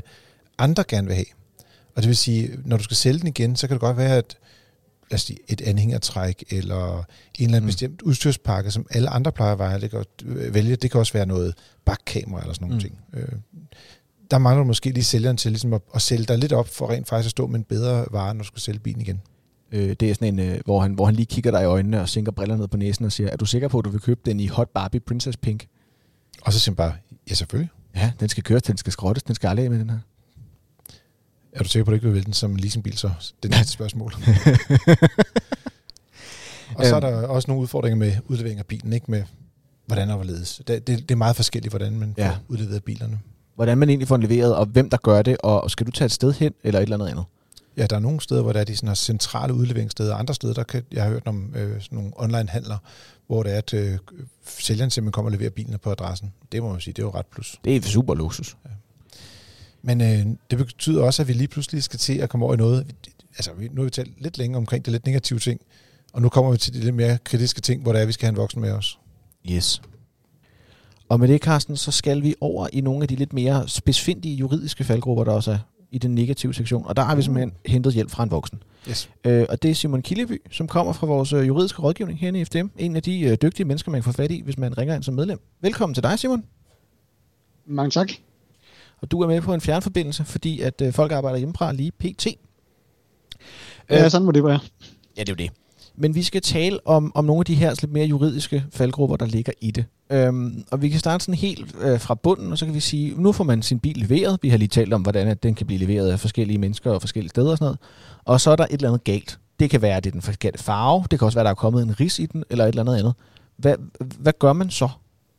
andre 0.57 0.83
gerne 0.87 1.07
vil 1.07 1.15
have. 1.15 1.25
Og 1.95 2.01
det 2.03 2.07
vil 2.07 2.17
sige, 2.17 2.49
når 2.65 2.77
du 2.77 2.83
skal 2.83 2.97
sælge 2.97 3.19
den 3.19 3.27
igen, 3.27 3.55
så 3.55 3.67
kan 3.67 3.73
det 3.73 3.81
godt 3.81 3.97
være, 3.97 4.17
at 4.17 4.37
lad 5.11 5.15
os 5.15 5.21
sige, 5.21 5.39
et 5.47 5.61
anhængertræk 5.61 6.43
eller 6.49 6.97
en 6.97 7.03
eller 7.39 7.55
anden 7.57 7.61
Mm. 7.61 7.67
bestemt 7.67 8.01
udstyrspakke, 8.01 8.71
som 8.71 8.87
alle 8.91 9.09
andre 9.09 9.31
plejer 9.31 9.51
at 9.51 9.59
vælge. 9.59 9.81
Det 9.81 9.91
kan, 9.91 10.03
øh, 10.25 10.53
vælge. 10.53 10.75
Det 10.75 10.91
kan 10.91 10.99
også 10.99 11.13
være 11.13 11.25
noget 11.25 11.53
bakkamera 11.85 12.41
eller 12.41 12.53
sådan 12.53 12.67
nogle 12.67 12.75
mm. 12.75 12.81
ting. 12.81 12.99
Øh, 13.13 13.27
der 14.31 14.37
mangler 14.37 14.63
du 14.63 14.67
måske 14.67 14.89
lige 14.89 15.03
sælgeren 15.03 15.37
til 15.37 15.51
ligesom 15.51 15.73
at, 15.73 15.81
at 15.95 16.01
sælge 16.01 16.25
dig 16.25 16.37
lidt 16.37 16.53
op 16.53 16.67
for 16.67 16.89
rent 16.89 17.07
faktisk 17.07 17.27
at 17.27 17.31
stå 17.31 17.47
med 17.47 17.59
en 17.59 17.63
bedre 17.63 18.05
vare, 18.11 18.33
når 18.33 18.41
du 18.41 18.47
skal 18.47 18.61
sælge 18.61 18.79
bilen 18.79 19.01
igen. 19.01 19.21
Øh, 19.71 19.95
det 19.99 20.09
er 20.09 20.13
sådan 20.13 20.39
en, 20.39 20.49
øh, 20.49 20.59
hvor, 20.65 20.81
han, 20.81 20.93
hvor 20.93 21.05
han 21.05 21.15
lige 21.15 21.25
kigger 21.25 21.51
dig 21.51 21.61
i 21.61 21.65
øjnene 21.65 22.01
og 22.01 22.09
sænker 22.09 22.31
brillerne 22.31 22.59
ned 22.59 22.67
på 22.67 22.77
næsen 22.77 23.05
og 23.05 23.11
siger, 23.11 23.29
er 23.29 23.37
du 23.37 23.45
sikker 23.45 23.67
på, 23.67 23.79
at 23.79 23.85
du 23.85 23.89
vil 23.89 24.01
købe 24.01 24.19
den 24.25 24.39
i 24.39 24.47
Hot 24.47 24.69
Barbie 24.69 24.99
Princess 24.99 25.37
Pink? 25.37 25.67
Og 26.41 26.53
så 26.53 26.59
siger 26.59 26.71
man 26.71 26.75
bare, 26.75 26.93
ja 27.29 27.33
selvfølgelig. 27.33 27.69
Ja, 27.95 28.11
den 28.19 28.29
skal 28.29 28.43
køres, 28.43 28.63
den 28.63 28.77
skal 28.77 28.93
skrottes, 28.93 29.23
den 29.23 29.35
skal 29.35 29.47
aldrig 29.47 29.63
af 29.63 29.69
med 29.71 29.79
den 29.79 29.89
her. 29.89 29.99
Er 31.51 31.63
du 31.63 31.69
sikker 31.69 31.85
på, 31.85 31.89
at 31.89 31.91
du 31.91 31.95
ikke 31.95 32.05
vil 32.05 32.13
vælge 32.13 32.25
den 32.25 32.33
som 32.33 32.51
en 32.51 32.57
leasingbil 32.59 32.97
så? 32.97 33.11
Det 33.43 33.53
er 33.53 33.57
næste 33.57 33.73
spørgsmål. 33.73 34.13
og 36.75 36.85
så 36.85 36.95
er 36.95 36.99
der 36.99 37.27
også 37.27 37.51
nogle 37.51 37.61
udfordringer 37.61 37.95
med 37.97 38.13
udlevering 38.27 38.59
af 38.59 38.65
bilen, 38.65 38.93
ikke 38.93 39.11
med 39.11 39.23
hvordan 39.85 40.09
og 40.09 40.15
hvorledes. 40.15 40.61
Det, 40.67 40.87
det, 40.87 40.99
det 40.99 41.11
er 41.11 41.15
meget 41.15 41.35
forskelligt, 41.35 41.71
hvordan 41.71 41.99
man 41.99 42.13
Ja. 42.17 42.29
får 42.29 42.37
udleveret 42.47 42.83
bilerne. 42.83 43.19
Hvordan 43.55 43.77
man 43.77 43.89
egentlig 43.89 44.07
får 44.07 44.17
den 44.17 44.27
leveret, 44.27 44.55
og 44.55 44.65
hvem 44.65 44.89
der 44.89 44.97
gør 44.97 45.21
det, 45.21 45.37
og 45.43 45.71
skal 45.71 45.85
du 45.85 45.91
tage 45.91 46.05
et 46.05 46.11
sted 46.11 46.33
hen, 46.33 46.53
eller 46.63 46.79
et 46.79 46.83
eller 46.83 46.95
andet 46.95 47.07
andet? 47.07 47.25
Ja, 47.77 47.87
der 47.87 47.95
er 47.95 47.99
nogle 47.99 48.21
steder, 48.21 48.41
hvor 48.41 48.53
der 48.53 48.59
er 48.59 48.63
de 48.63 48.75
sådan 48.75 48.87
her 48.87 48.95
centrale 48.95 49.53
udleveringssteder. 49.53 50.15
Andre 50.15 50.33
steder, 50.33 50.53
der 50.53 50.63
kan, 50.63 50.83
jeg 50.91 51.03
har 51.03 51.09
hørt 51.09 51.27
om 51.27 51.53
øh, 51.55 51.81
sådan 51.81 51.95
nogle 51.97 52.11
online-handler, 52.15 52.77
hvor 53.27 53.43
det 53.43 53.53
er, 53.53 53.57
at 53.57 53.73
øh, 53.73 53.97
sælgeren 54.45 54.89
simpelthen 54.89 55.11
kommer 55.11 55.31
og 55.31 55.37
leverer 55.37 55.49
bilerne 55.49 55.77
på 55.77 55.91
adressen. 55.91 56.33
Det 56.51 56.63
må 56.63 56.71
man 56.71 56.81
sige, 56.81 56.93
det 56.93 57.01
er 57.01 57.05
jo 57.05 57.11
ret 57.11 57.25
plus. 57.25 57.59
Det 57.65 57.75
er 57.75 57.81
super 57.81 58.15
luksus. 58.15 58.57
Men 59.81 60.01
øh, 60.01 60.25
det 60.51 60.57
betyder 60.57 61.03
også, 61.03 61.21
at 61.21 61.27
vi 61.27 61.33
lige 61.33 61.47
pludselig 61.47 61.83
skal 61.83 61.99
til 61.99 62.17
at 62.17 62.29
komme 62.29 62.45
over 62.45 62.53
i 62.53 62.57
noget. 62.57 62.95
Altså, 63.37 63.51
nu 63.71 63.81
har 63.81 63.83
vi 63.83 63.89
talt 63.89 64.21
lidt 64.21 64.37
længere 64.37 64.57
omkring 64.57 64.85
det 64.85 64.91
lidt 64.91 65.05
negative 65.05 65.39
ting, 65.39 65.61
og 66.13 66.21
nu 66.21 66.29
kommer 66.29 66.51
vi 66.51 66.57
til 66.57 66.73
de 66.73 66.79
lidt 66.79 66.95
mere 66.95 67.17
kritiske 67.23 67.61
ting, 67.61 67.81
hvor 67.81 67.91
det 67.91 67.99
er, 67.99 68.01
at 68.01 68.07
vi 68.07 68.13
skal 68.13 68.25
have 68.25 68.31
en 68.31 68.37
voksen 68.37 68.61
med 68.61 68.71
os. 68.71 68.99
Yes. 69.51 69.81
Og 71.09 71.19
med 71.19 71.27
det, 71.27 71.41
Carsten, 71.41 71.77
så 71.77 71.91
skal 71.91 72.23
vi 72.23 72.35
over 72.41 72.67
i 72.73 72.81
nogle 72.81 73.01
af 73.01 73.07
de 73.07 73.15
lidt 73.15 73.33
mere 73.33 73.67
specifikke 73.67 74.29
juridiske 74.29 74.83
faldgrupper, 74.83 75.23
der 75.23 75.31
også 75.31 75.51
er 75.51 75.57
i 75.91 75.97
den 75.97 76.15
negative 76.15 76.53
sektion. 76.53 76.85
Og 76.85 76.95
der 76.95 77.03
har 77.03 77.15
vi 77.15 77.21
simpelthen 77.21 77.53
hentet 77.65 77.93
hjælp 77.93 78.09
fra 78.09 78.23
en 78.23 78.31
voksen. 78.31 78.63
Yes. 78.89 79.09
Øh, 79.23 79.45
og 79.49 79.63
det 79.63 79.71
er 79.71 79.75
Simon 79.75 80.01
Killeby, 80.01 80.41
som 80.51 80.67
kommer 80.67 80.93
fra 80.93 81.07
vores 81.07 81.33
øh, 81.33 81.47
juridiske 81.47 81.81
rådgivning 81.81 82.19
herinde 82.19 82.41
i 82.41 82.45
FDM. 82.45 82.67
En 82.77 82.95
af 82.95 83.03
de 83.03 83.21
øh, 83.21 83.37
dygtige 83.41 83.65
mennesker, 83.65 83.91
man 83.91 84.01
kan 84.01 84.13
få 84.13 84.17
fat 84.17 84.31
i, 84.31 84.41
hvis 84.41 84.57
man 84.57 84.77
ringer 84.77 84.95
ind 84.95 85.03
som 85.03 85.13
medlem. 85.13 85.39
Velkommen 85.61 85.93
til 85.93 86.03
dig, 86.03 86.19
Simon. 86.19 86.43
Mange 87.65 87.91
tak. 87.91 88.11
Og 89.01 89.11
du 89.11 89.21
er 89.21 89.27
med 89.27 89.41
på 89.41 89.53
en 89.53 89.61
fjernforbindelse, 89.61 90.23
fordi 90.23 90.61
at 90.61 90.81
øh, 90.81 90.93
folk 90.93 91.11
arbejder 91.11 91.37
hjemmefra 91.37 91.71
lige 91.71 91.91
pt. 91.91 92.27
Ja, 93.89 94.09
sådan 94.09 94.25
må 94.25 94.31
det 94.31 94.43
være. 94.43 94.59
Ja, 95.17 95.21
det 95.21 95.29
er 95.29 95.33
jo 95.33 95.35
det. 95.35 95.51
Men 95.97 96.15
vi 96.15 96.23
skal 96.23 96.41
tale 96.41 96.79
om, 96.85 97.11
om 97.15 97.25
nogle 97.25 97.41
af 97.41 97.45
de 97.45 97.55
her 97.55 97.69
lidt 97.81 97.91
mere 97.91 98.05
juridiske 98.05 98.65
faldgrupper, 98.71 99.15
der 99.17 99.25
ligger 99.25 99.53
i 99.61 99.71
det. 99.71 99.85
Øhm, 100.09 100.63
og 100.71 100.81
vi 100.81 100.89
kan 100.89 100.99
starte 100.99 101.23
sådan 101.23 101.35
helt 101.35 101.75
øh, 101.81 101.99
fra 101.99 102.15
bunden, 102.15 102.51
og 102.51 102.57
så 102.57 102.65
kan 102.65 102.75
vi 102.75 102.79
sige, 102.79 103.21
nu 103.21 103.31
får 103.31 103.43
man 103.43 103.61
sin 103.61 103.79
bil 103.79 103.97
leveret. 103.97 104.39
Vi 104.41 104.49
har 104.49 104.57
lige 104.57 104.67
talt 104.67 104.93
om, 104.93 105.01
hvordan 105.01 105.27
at 105.27 105.43
den 105.43 105.55
kan 105.55 105.67
blive 105.67 105.79
leveret 105.79 106.11
af 106.11 106.19
forskellige 106.19 106.57
mennesker 106.57 106.91
og 106.91 107.01
forskellige 107.01 107.29
steder 107.29 107.51
og 107.51 107.57
sådan 107.57 107.65
noget. 107.65 107.79
Og 108.25 108.41
så 108.41 108.51
er 108.51 108.55
der 108.55 108.63
et 108.63 108.71
eller 108.71 108.89
andet 108.89 109.03
galt. 109.03 109.39
Det 109.59 109.69
kan 109.69 109.81
være, 109.81 109.97
at 109.97 110.03
det 110.03 110.09
er 110.09 110.11
den 110.11 110.21
forkerte 110.21 110.63
farve. 110.63 111.05
Det 111.11 111.19
kan 111.19 111.25
også 111.25 111.35
være, 111.35 111.41
at 111.41 111.45
der 111.45 111.51
er 111.51 111.55
kommet 111.55 111.83
en 111.83 111.99
ris 111.99 112.19
i 112.19 112.25
den, 112.25 112.43
eller 112.49 112.63
et 112.63 112.69
eller 112.69 112.81
andet 112.81 112.97
andet. 112.97 113.13
Hvad, 113.57 113.75
hvad 114.19 114.33
gør 114.39 114.53
man 114.53 114.69
så? 114.69 114.89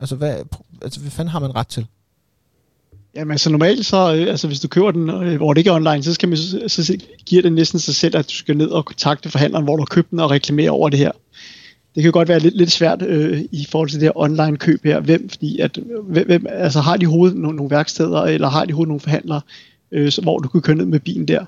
Altså, 0.00 0.16
hvad, 0.16 0.36
altså, 0.82 1.00
hvad 1.00 1.10
fanden 1.10 1.32
har 1.32 1.40
man 1.40 1.54
ret 1.54 1.68
til? 1.68 1.86
Jamen 3.18 3.30
altså 3.30 3.50
normalt 3.50 3.86
så, 3.86 4.14
øh, 4.14 4.28
altså 4.28 4.46
hvis 4.46 4.60
du 4.60 4.68
køber 4.68 4.90
den, 4.90 5.10
øh, 5.10 5.36
hvor 5.36 5.52
det 5.52 5.58
ikke 5.58 5.70
er 5.70 5.74
online, 5.74 6.02
så, 6.02 6.14
skal 6.14 6.28
man, 6.28 6.38
så, 6.38 6.68
så 6.68 6.98
giver 7.26 7.42
det 7.42 7.52
næsten 7.52 7.78
sig 7.80 7.94
selv, 7.94 8.16
at 8.16 8.30
du 8.30 8.34
skal 8.34 8.56
ned 8.56 8.68
og 8.68 8.84
kontakte 8.84 9.30
forhandleren, 9.30 9.64
hvor 9.64 9.76
du 9.76 9.80
har 9.80 9.86
købt 9.86 10.10
den 10.10 10.20
og 10.20 10.30
reklamere 10.30 10.70
over 10.70 10.88
det 10.88 10.98
her. 10.98 11.12
Det 11.94 12.02
kan 12.02 12.12
godt 12.12 12.28
være 12.28 12.38
lidt, 12.38 12.56
lidt 12.56 12.70
svært 12.70 13.02
øh, 13.02 13.40
i 13.52 13.66
forhold 13.70 13.88
til 13.88 14.00
det 14.00 14.06
her 14.06 14.18
online 14.18 14.56
køb 14.56 14.84
her. 14.84 15.00
Hvem, 15.00 15.28
fordi 15.28 15.58
at, 15.58 15.78
øh, 15.78 16.24
hvem, 16.26 16.46
altså 16.48 16.80
har 16.80 16.96
de 16.96 17.06
hovedet 17.06 17.36
nogle, 17.36 17.56
nogle 17.56 17.70
værksteder, 17.70 18.22
eller 18.22 18.48
har 18.48 18.64
de 18.64 18.72
hovedet 18.72 18.88
nogle 18.88 19.00
forhandlere, 19.00 19.40
øh, 19.92 20.10
så, 20.10 20.20
hvor 20.20 20.38
du 20.38 20.48
kan 20.48 20.60
køre 20.60 20.76
ned 20.76 20.86
med 20.86 21.00
bilen 21.00 21.28
der. 21.28 21.44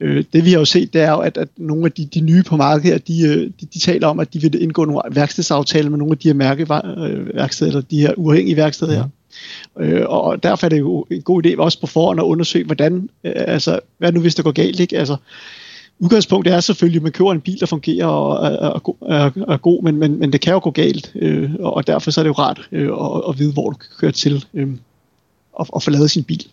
Øh, 0.00 0.24
det 0.32 0.44
vi 0.44 0.50
har 0.50 0.58
jo 0.58 0.64
set, 0.64 0.92
det 0.92 1.02
er 1.02 1.10
jo, 1.10 1.18
at, 1.18 1.36
at 1.36 1.48
nogle 1.56 1.84
af 1.84 1.92
de, 1.92 2.06
de 2.06 2.20
nye 2.20 2.42
på 2.42 2.56
markedet 2.56 2.90
her, 2.90 2.98
de, 2.98 3.22
øh, 3.22 3.50
de, 3.60 3.66
de 3.74 3.78
taler 3.78 4.06
om, 4.06 4.20
at 4.20 4.34
de 4.34 4.40
vil 4.40 4.62
indgå 4.62 4.84
nogle 4.84 5.02
værkstedsaftaler 5.10 5.90
med 5.90 5.98
nogle 5.98 6.12
af 6.12 6.18
de 6.18 6.28
her 6.28 6.34
mærkeværksteder, 6.34 7.70
øh, 7.70 7.74
eller 7.74 7.88
de 7.90 8.00
her 8.00 8.14
uafhængige 8.16 8.56
værksteder 8.56 8.92
her. 8.92 9.08
Øh, 9.78 10.02
og 10.06 10.42
derfor 10.42 10.66
er 10.66 10.68
det 10.68 10.78
jo 10.78 11.06
en 11.10 11.22
god 11.22 11.46
idé 11.46 11.58
også 11.58 11.80
på 11.80 11.86
forhånd 11.86 12.20
at 12.20 12.24
undersøge, 12.24 12.64
hvordan, 12.64 13.08
øh, 13.24 13.32
altså, 13.36 13.80
hvad 13.98 14.12
nu 14.12 14.20
hvis 14.20 14.34
det 14.34 14.44
går 14.44 14.52
galt, 14.52 14.80
ikke? 14.80 14.98
Altså, 14.98 15.16
udgangspunktet 15.98 16.54
er 16.54 16.60
selvfølgelig, 16.60 16.98
at 16.98 17.02
man 17.02 17.12
køber 17.12 17.32
en 17.32 17.40
bil, 17.40 17.60
der 17.60 17.66
fungerer 17.66 18.06
og 18.06 18.46
er, 18.46 18.50
er, 18.50 18.96
er, 19.08 19.30
er 19.52 19.56
god, 19.56 19.82
men, 19.82 19.96
men, 19.96 20.18
men 20.18 20.32
det 20.32 20.40
kan 20.40 20.52
jo 20.52 20.60
gå 20.62 20.70
galt, 20.70 21.12
øh, 21.14 21.50
og 21.60 21.86
derfor 21.86 22.10
så 22.10 22.20
er 22.20 22.22
det 22.22 22.28
jo 22.28 22.34
rart 22.34 22.68
øh, 22.72 22.88
at, 22.88 23.22
at 23.28 23.38
vide, 23.38 23.52
hvor 23.52 23.70
du 23.70 23.76
kan 23.76 23.88
køre 23.98 24.12
til 24.12 24.44
øh, 24.54 24.68
og, 25.52 25.66
og 25.68 25.82
få 25.82 25.90
lavet 25.90 26.10
sin 26.10 26.24
bil. 26.24 26.46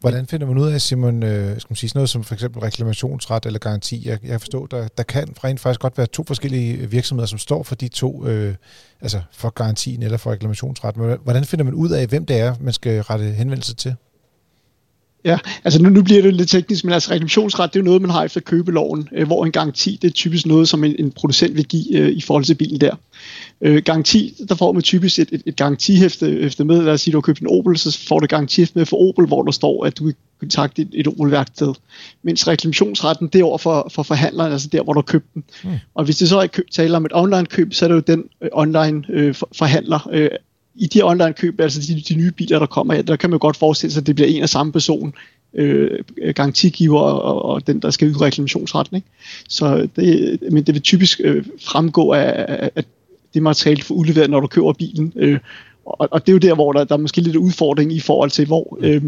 Hvordan 0.00 0.26
finder 0.26 0.46
man 0.46 0.58
ud 0.58 0.68
af, 0.68 0.80
Simon, 0.80 1.22
øh, 1.22 1.60
skal 1.60 1.70
man 1.70 1.76
sige, 1.76 1.90
sådan 1.90 1.98
noget 1.98 2.10
som 2.10 2.24
for 2.24 2.34
eksempel 2.34 2.60
reklamationsret 2.60 3.46
eller 3.46 3.58
garanti? 3.58 4.08
Jeg, 4.08 4.18
jeg 4.24 4.40
forstår, 4.40 4.66
der, 4.66 4.88
der 4.88 5.02
kan 5.02 5.28
rent 5.44 5.60
faktisk 5.60 5.80
godt 5.80 5.98
være 5.98 6.06
to 6.06 6.24
forskellige 6.26 6.90
virksomheder, 6.90 7.26
som 7.26 7.38
står 7.38 7.62
for 7.62 7.74
de 7.74 7.88
to, 7.88 8.26
øh, 8.26 8.54
altså 9.00 9.20
for 9.32 9.50
garantien 9.50 10.02
eller 10.02 10.16
for 10.16 10.32
reklamationsret. 10.32 10.96
Men 10.96 11.18
Hvordan 11.24 11.44
finder 11.44 11.64
man 11.64 11.74
ud 11.74 11.90
af, 11.90 12.06
hvem 12.06 12.26
det 12.26 12.40
er, 12.40 12.54
man 12.60 12.72
skal 12.72 13.02
rette 13.02 13.24
henvendelse 13.24 13.74
til? 13.74 13.94
Ja, 15.24 15.38
altså 15.64 15.82
nu, 15.82 15.88
nu 15.88 16.02
bliver 16.02 16.22
det 16.22 16.34
lidt 16.34 16.48
teknisk, 16.48 16.84
men 16.84 16.94
altså 16.94 17.10
reklamationsret, 17.10 17.72
det 17.72 17.78
er 17.78 17.82
jo 17.82 17.84
noget, 17.84 18.02
man 18.02 18.10
har 18.10 18.24
efter 18.24 18.40
købeloven, 18.40 19.08
øh, 19.12 19.26
hvor 19.26 19.44
en 19.44 19.52
garanti, 19.52 19.98
det 20.02 20.08
er 20.08 20.12
typisk 20.12 20.46
noget, 20.46 20.68
som 20.68 20.84
en, 20.84 20.96
en 20.98 21.10
producent 21.10 21.56
vil 21.56 21.64
give 21.66 21.98
øh, 21.98 22.08
i 22.08 22.20
forhold 22.20 22.44
til 22.44 22.54
bilen 22.54 22.80
der. 22.80 22.94
Øh, 23.60 23.82
garanti, 23.82 24.34
der 24.48 24.54
får 24.54 24.72
man 24.72 24.82
typisk 24.82 25.18
et, 25.18 25.28
et, 25.32 25.42
et 25.46 25.56
garantihæfte 25.56 26.40
efter 26.40 26.64
med, 26.64 26.82
lad 26.82 26.92
os 26.92 27.00
sige, 27.00 27.12
du 27.12 27.18
har 27.18 27.22
købt 27.22 27.40
en 27.40 27.46
Opel, 27.46 27.78
så 27.78 27.98
får 28.08 28.18
du 28.18 28.26
garantihæfte 28.26 28.78
med 28.78 28.86
for 28.86 29.08
Opel, 29.08 29.26
hvor 29.26 29.42
der 29.42 29.52
står, 29.52 29.84
at 29.84 29.98
du 29.98 30.04
kan 30.04 30.14
kontakte 30.40 30.82
et, 30.82 30.88
et 30.92 31.06
Opel-værksted. 31.06 31.74
Mens 32.22 32.48
reklamationsretten, 32.48 33.28
det 33.28 33.40
er 33.40 33.44
over 33.44 33.58
for, 33.58 33.90
for 33.94 34.02
forhandleren, 34.02 34.52
altså 34.52 34.68
der, 34.72 34.82
hvor 34.82 34.92
du 34.92 34.98
har 34.98 35.02
købt 35.02 35.34
den. 35.34 35.44
Mm. 35.64 35.70
Og 35.94 36.04
hvis 36.04 36.16
det 36.16 36.28
så 36.28 36.38
er 36.38 36.46
køb, 36.46 36.70
taler 36.70 36.96
om 36.96 37.04
et 37.04 37.12
online-køb, 37.14 37.74
så 37.74 37.84
er 37.84 37.88
det 37.88 37.94
jo 37.94 38.00
den 38.00 38.24
øh, 38.42 38.48
online 38.52 39.04
øh, 39.08 39.34
forhandler, 39.52 40.08
øh, 40.12 40.30
i 40.78 40.86
de 40.86 41.02
online 41.02 41.32
køb, 41.32 41.60
altså 41.60 41.80
de, 41.80 42.00
de 42.08 42.14
nye 42.14 42.30
biler, 42.30 42.58
der 42.58 42.66
kommer, 42.66 43.02
der 43.02 43.16
kan 43.16 43.30
man 43.30 43.38
godt 43.38 43.56
forestille 43.56 43.92
sig, 43.92 44.00
at 44.00 44.06
det 44.06 44.14
bliver 44.14 44.28
en 44.28 44.42
og 44.42 44.48
samme 44.48 44.72
person, 44.72 45.14
øh, 45.54 46.04
garantigiver 46.34 47.00
og, 47.00 47.44
og 47.44 47.66
den, 47.66 47.82
der 47.82 47.90
skal 47.90 48.08
yde 48.08 48.20
reklamationsretten. 48.20 48.96
Ikke? 48.96 49.08
Så 49.48 49.88
det, 49.96 50.38
men 50.52 50.62
det 50.62 50.74
vil 50.74 50.82
typisk 50.82 51.20
øh, 51.24 51.44
fremgå 51.60 52.12
af, 52.12 52.70
af 52.76 52.84
det 53.34 53.42
materiale 53.42 53.82
for 53.82 53.94
udleveret, 53.94 54.30
når 54.30 54.40
du 54.40 54.46
køber 54.46 54.72
bilen. 54.72 55.12
Øh, 55.16 55.38
og, 55.86 56.08
og 56.10 56.26
det 56.26 56.32
er 56.32 56.34
jo 56.34 56.38
der, 56.38 56.54
hvor 56.54 56.72
der, 56.72 56.84
der 56.84 56.94
er 56.94 56.98
måske 56.98 57.20
lidt 57.20 57.36
udfordring 57.36 57.92
i 57.92 58.00
forhold 58.00 58.30
til, 58.30 58.46
hvor 58.46 58.78
øh, 58.80 59.02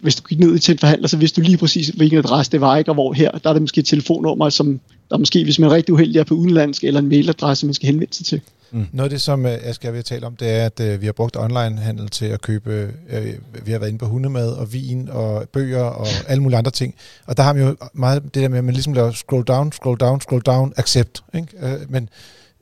hvis 0.00 0.16
du 0.16 0.22
gik 0.28 0.38
ned 0.38 0.58
til 0.58 0.72
en 0.72 0.78
forhandler, 0.78 1.08
så 1.08 1.16
vidste 1.16 1.40
du 1.40 1.44
lige 1.44 1.58
præcis, 1.58 1.88
hvilken 1.88 2.18
adresse 2.18 2.52
det 2.52 2.60
var, 2.60 2.76
ikke? 2.76 2.90
og 2.90 2.94
hvor 2.94 3.12
her, 3.12 3.30
der 3.30 3.48
er 3.48 3.52
det 3.52 3.62
måske 3.62 3.78
et 3.78 3.86
telefonnummer, 3.86 4.48
som 4.48 4.80
der 5.10 5.18
måske, 5.18 5.44
hvis 5.44 5.58
man 5.58 5.70
er 5.70 5.74
rigtig 5.74 5.92
uheldig, 5.94 6.18
er 6.18 6.24
på 6.24 6.34
udenlandsk, 6.34 6.84
eller 6.84 7.00
en 7.00 7.08
mailadresse, 7.08 7.66
man 7.66 7.74
skal 7.74 7.86
henvende 7.86 8.14
sig 8.14 8.26
til. 8.26 8.40
Mm. 8.72 8.86
Noget 8.92 9.04
af 9.06 9.10
det, 9.10 9.20
som 9.20 9.46
jeg 9.46 9.74
skal 9.74 9.90
skal 9.90 10.04
tale 10.04 10.26
om, 10.26 10.36
det 10.36 10.50
er, 10.50 10.66
at 10.66 10.80
øh, 10.80 11.00
vi 11.00 11.06
har 11.06 11.12
brugt 11.12 11.36
onlinehandel 11.36 12.08
til 12.08 12.26
at 12.26 12.40
købe, 12.42 12.94
øh, 13.08 13.34
vi 13.64 13.72
har 13.72 13.78
været 13.78 13.88
inde 13.88 13.98
på 13.98 14.06
hundemad 14.06 14.48
og 14.48 14.72
vin 14.72 15.08
og 15.08 15.48
bøger 15.52 15.82
og 15.82 16.06
alle 16.28 16.42
mulige 16.42 16.58
andre 16.58 16.70
ting. 16.70 16.94
Og 17.26 17.36
der 17.36 17.42
har 17.42 17.52
man 17.52 17.62
jo 17.62 17.76
meget 17.92 18.22
det 18.22 18.34
der 18.34 18.48
med, 18.48 18.58
at 18.58 18.64
man 18.64 18.74
ligesom 18.74 18.92
laver 18.92 19.12
scroll 19.12 19.44
down, 19.44 19.72
scroll 19.72 19.98
down, 19.98 20.20
scroll 20.20 20.42
down, 20.42 20.72
accept. 20.76 21.24
Ikke? 21.34 21.48
Øh, 21.62 21.90
men 21.90 22.08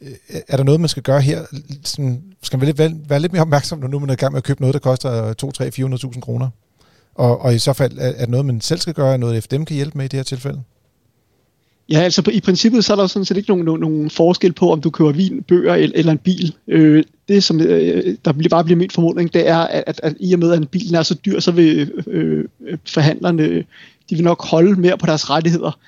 øh, 0.03 0.11
er 0.49 0.57
der 0.57 0.65
noget, 0.65 0.81
man 0.81 0.89
skal 0.89 1.03
gøre 1.03 1.21
her? 1.21 1.45
Sådan, 1.85 2.23
skal 2.43 2.59
man 2.59 2.79
være, 2.79 2.95
være 3.09 3.21
lidt 3.21 3.33
mere 3.33 3.43
opmærksom, 3.43 3.79
når 3.79 3.89
nu 3.89 3.99
man 3.99 4.09
er 4.09 4.15
i 4.15 4.17
gang 4.17 4.33
med 4.33 4.39
at 4.39 4.45
købe 4.45 4.61
noget, 4.61 4.75
der 4.75 4.81
koster 4.81 5.33
2, 5.33 5.53
3, 5.53 5.71
400.000 5.79 6.21
kroner? 6.21 6.49
Og, 7.15 7.41
og 7.41 7.55
i 7.55 7.59
så 7.59 7.73
fald, 7.73 7.99
er, 7.99 8.07
er 8.07 8.21
det 8.21 8.29
noget, 8.29 8.47
man 8.47 8.61
selv 8.61 8.81
skal 8.81 8.95
gøre, 8.95 9.19
noget 9.19 9.45
FDM 9.45 9.65
kan 9.65 9.77
hjælpe 9.77 9.99
med 9.99 10.05
i 10.05 10.09
det 10.09 10.19
her 10.19 10.25
tilfælde? 10.25 10.63
Ja, 11.91 12.01
altså 12.01 12.23
på, 12.23 12.31
i 12.31 12.41
princippet 12.41 12.85
så 12.85 12.93
er 12.93 12.97
der 12.97 13.07
sådan 13.07 13.25
set 13.25 13.37
ikke 13.37 13.49
nogen, 13.49 13.65
nogen, 13.65 13.81
nogen 13.81 14.11
forskel 14.11 14.53
på, 14.53 14.73
om 14.73 14.81
du 14.81 14.91
køber 14.91 15.13
vin, 15.13 15.43
bøger 15.43 15.75
eller, 15.75 15.99
eller 15.99 16.13
en 16.13 16.19
bil. 16.19 16.55
Øh, 16.69 17.05
det, 17.29 17.45
som 17.45 17.61
øh, 17.61 18.17
der 18.25 18.49
bare 18.51 18.65
bliver 18.65 18.79
min 18.79 18.91
formodning, 18.91 19.35
det 19.35 19.49
er, 19.49 19.59
at, 19.59 19.85
at, 19.87 20.01
at 20.03 20.15
i 20.21 20.33
og 20.33 20.39
med, 20.39 20.53
at 20.53 20.59
en 20.59 20.67
bil 20.67 20.95
er 20.95 21.03
så 21.03 21.15
dyr, 21.15 21.41
så 21.41 21.51
vil 21.51 21.93
øh, 22.07 22.45
øh 22.61 22.79
forhandlerne, 22.87 23.65
de 24.11 24.15
vil 24.15 24.25
nok 24.25 24.47
holde 24.47 24.81
mere 24.81 24.99
på 24.99 25.07
deres 25.07 25.31
rettigheder. 25.31 25.79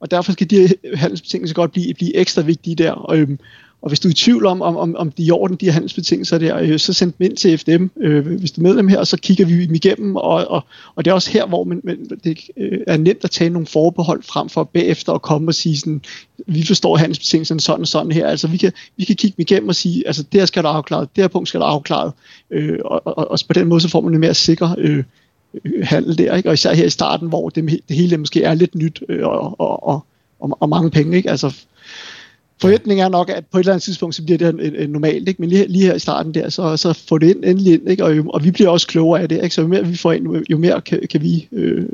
Og 0.00 0.10
derfor 0.10 0.32
skal 0.32 0.50
de 0.50 0.68
handelsbetingelser 0.94 1.54
godt 1.54 1.72
blive, 1.72 1.94
blive 1.94 2.16
ekstra 2.16 2.42
vigtige 2.42 2.76
der. 2.76 2.92
Og, 2.92 3.18
øh, 3.18 3.28
og 3.82 3.88
hvis 3.88 4.00
du 4.00 4.08
er 4.08 4.10
i 4.10 4.14
tvivl 4.14 4.46
om, 4.46 4.62
om, 4.62 4.76
om, 4.76 4.96
om 4.96 5.10
de 5.10 5.22
i 5.22 5.30
orden, 5.30 5.56
de 5.56 5.66
her 5.66 5.72
handelsbetingelser 5.72 6.38
der, 6.38 6.58
øh, 6.58 6.78
så 6.78 6.92
send 6.92 7.12
dem 7.18 7.24
ind 7.24 7.36
til 7.36 7.58
FDM, 7.58 7.86
øh, 8.00 8.26
hvis 8.26 8.52
du 8.52 8.60
er 8.60 8.62
medlem 8.62 8.88
her, 8.88 9.04
så 9.04 9.16
kigger 9.16 9.44
vi 9.44 9.66
dem 9.66 9.74
igennem, 9.74 10.16
og, 10.16 10.48
og, 10.48 10.64
og 10.94 11.04
det 11.04 11.10
er 11.10 11.14
også 11.14 11.30
her, 11.30 11.46
hvor 11.46 11.64
man, 11.64 11.80
man, 11.84 12.10
det 12.24 12.38
øh, 12.56 12.80
er 12.86 12.96
nemt 12.96 13.24
at 13.24 13.30
tage 13.30 13.50
nogle 13.50 13.66
forbehold 13.66 14.22
frem 14.22 14.48
for 14.48 14.64
bagefter 14.64 15.12
at 15.12 15.22
komme 15.22 15.48
og 15.48 15.54
sige 15.54 15.78
sådan, 15.78 16.02
vi 16.46 16.66
forstår 16.66 16.96
handelsbetingelserne 16.96 17.60
sådan 17.60 17.80
og 17.80 17.88
sådan 17.88 18.12
her, 18.12 18.26
altså 18.26 18.48
vi 18.48 18.56
kan, 18.56 18.72
vi 18.96 19.04
kan 19.04 19.16
kigge 19.16 19.36
dem 19.36 19.42
igennem 19.42 19.68
og 19.68 19.74
sige, 19.74 20.06
altså 20.06 20.22
det 20.22 20.40
her 20.40 20.46
skal 20.46 20.62
du 20.62 20.68
afklaret, 20.68 21.08
det 21.16 21.24
her 21.24 21.28
punkt 21.28 21.48
skal 21.48 21.60
du 21.60 21.64
afklaret, 21.64 22.12
øh, 22.50 22.78
og, 22.84 23.06
og, 23.06 23.30
og, 23.30 23.38
på 23.48 23.52
den 23.52 23.68
måde 23.68 23.80
så 23.80 23.88
får 23.88 24.00
man 24.00 24.14
en 24.14 24.20
mere 24.20 24.34
sikker 24.34 24.74
øh, 24.78 25.04
øh, 25.64 25.86
handel 25.86 26.18
der, 26.18 26.36
ikke? 26.36 26.48
og 26.48 26.54
især 26.54 26.74
her 26.74 26.86
i 26.86 26.90
starten, 26.90 27.28
hvor 27.28 27.48
det, 27.48 27.80
det 27.88 27.96
hele 27.96 28.18
måske 28.18 28.42
er 28.42 28.54
lidt 28.54 28.74
nyt 28.74 29.02
øh, 29.08 29.26
og, 29.26 29.60
og, 29.60 29.88
og, 29.88 30.04
og, 30.40 30.58
og 30.60 30.68
mange 30.68 30.90
penge, 30.90 31.16
ikke? 31.16 31.30
altså 31.30 31.54
forventningen 32.60 33.04
er 33.04 33.08
nok, 33.08 33.30
at 33.30 33.46
på 33.46 33.58
et 33.58 33.62
eller 33.62 33.72
andet 33.72 33.82
tidspunkt, 33.82 34.14
så 34.14 34.22
bliver 34.22 34.38
det 34.38 34.48
en, 34.82 34.90
normalt, 34.90 35.28
ikke? 35.28 35.42
men 35.42 35.48
lige, 35.48 35.66
lige 35.68 35.86
her 35.86 35.94
i 35.94 35.98
starten 35.98 36.34
der, 36.34 36.48
så, 36.48 36.76
så 36.76 36.92
får 36.92 37.18
det 37.18 37.30
ind, 37.30 37.44
endelig 37.44 37.72
ind, 37.72 37.90
ikke? 37.90 38.04
Og, 38.04 38.14
og 38.28 38.44
vi 38.44 38.50
bliver 38.50 38.70
også 38.70 38.86
klogere 38.86 39.22
af 39.22 39.28
det, 39.28 39.42
ikke? 39.42 39.54
så 39.54 39.60
jo 39.60 39.66
mere 39.66 39.86
vi 39.86 39.96
får 39.96 40.12
ind, 40.12 40.44
jo 40.50 40.58
mere 40.58 40.80
kan, 40.80 41.00
kan 41.10 41.22
vi 41.22 41.48
øh, 41.52 41.84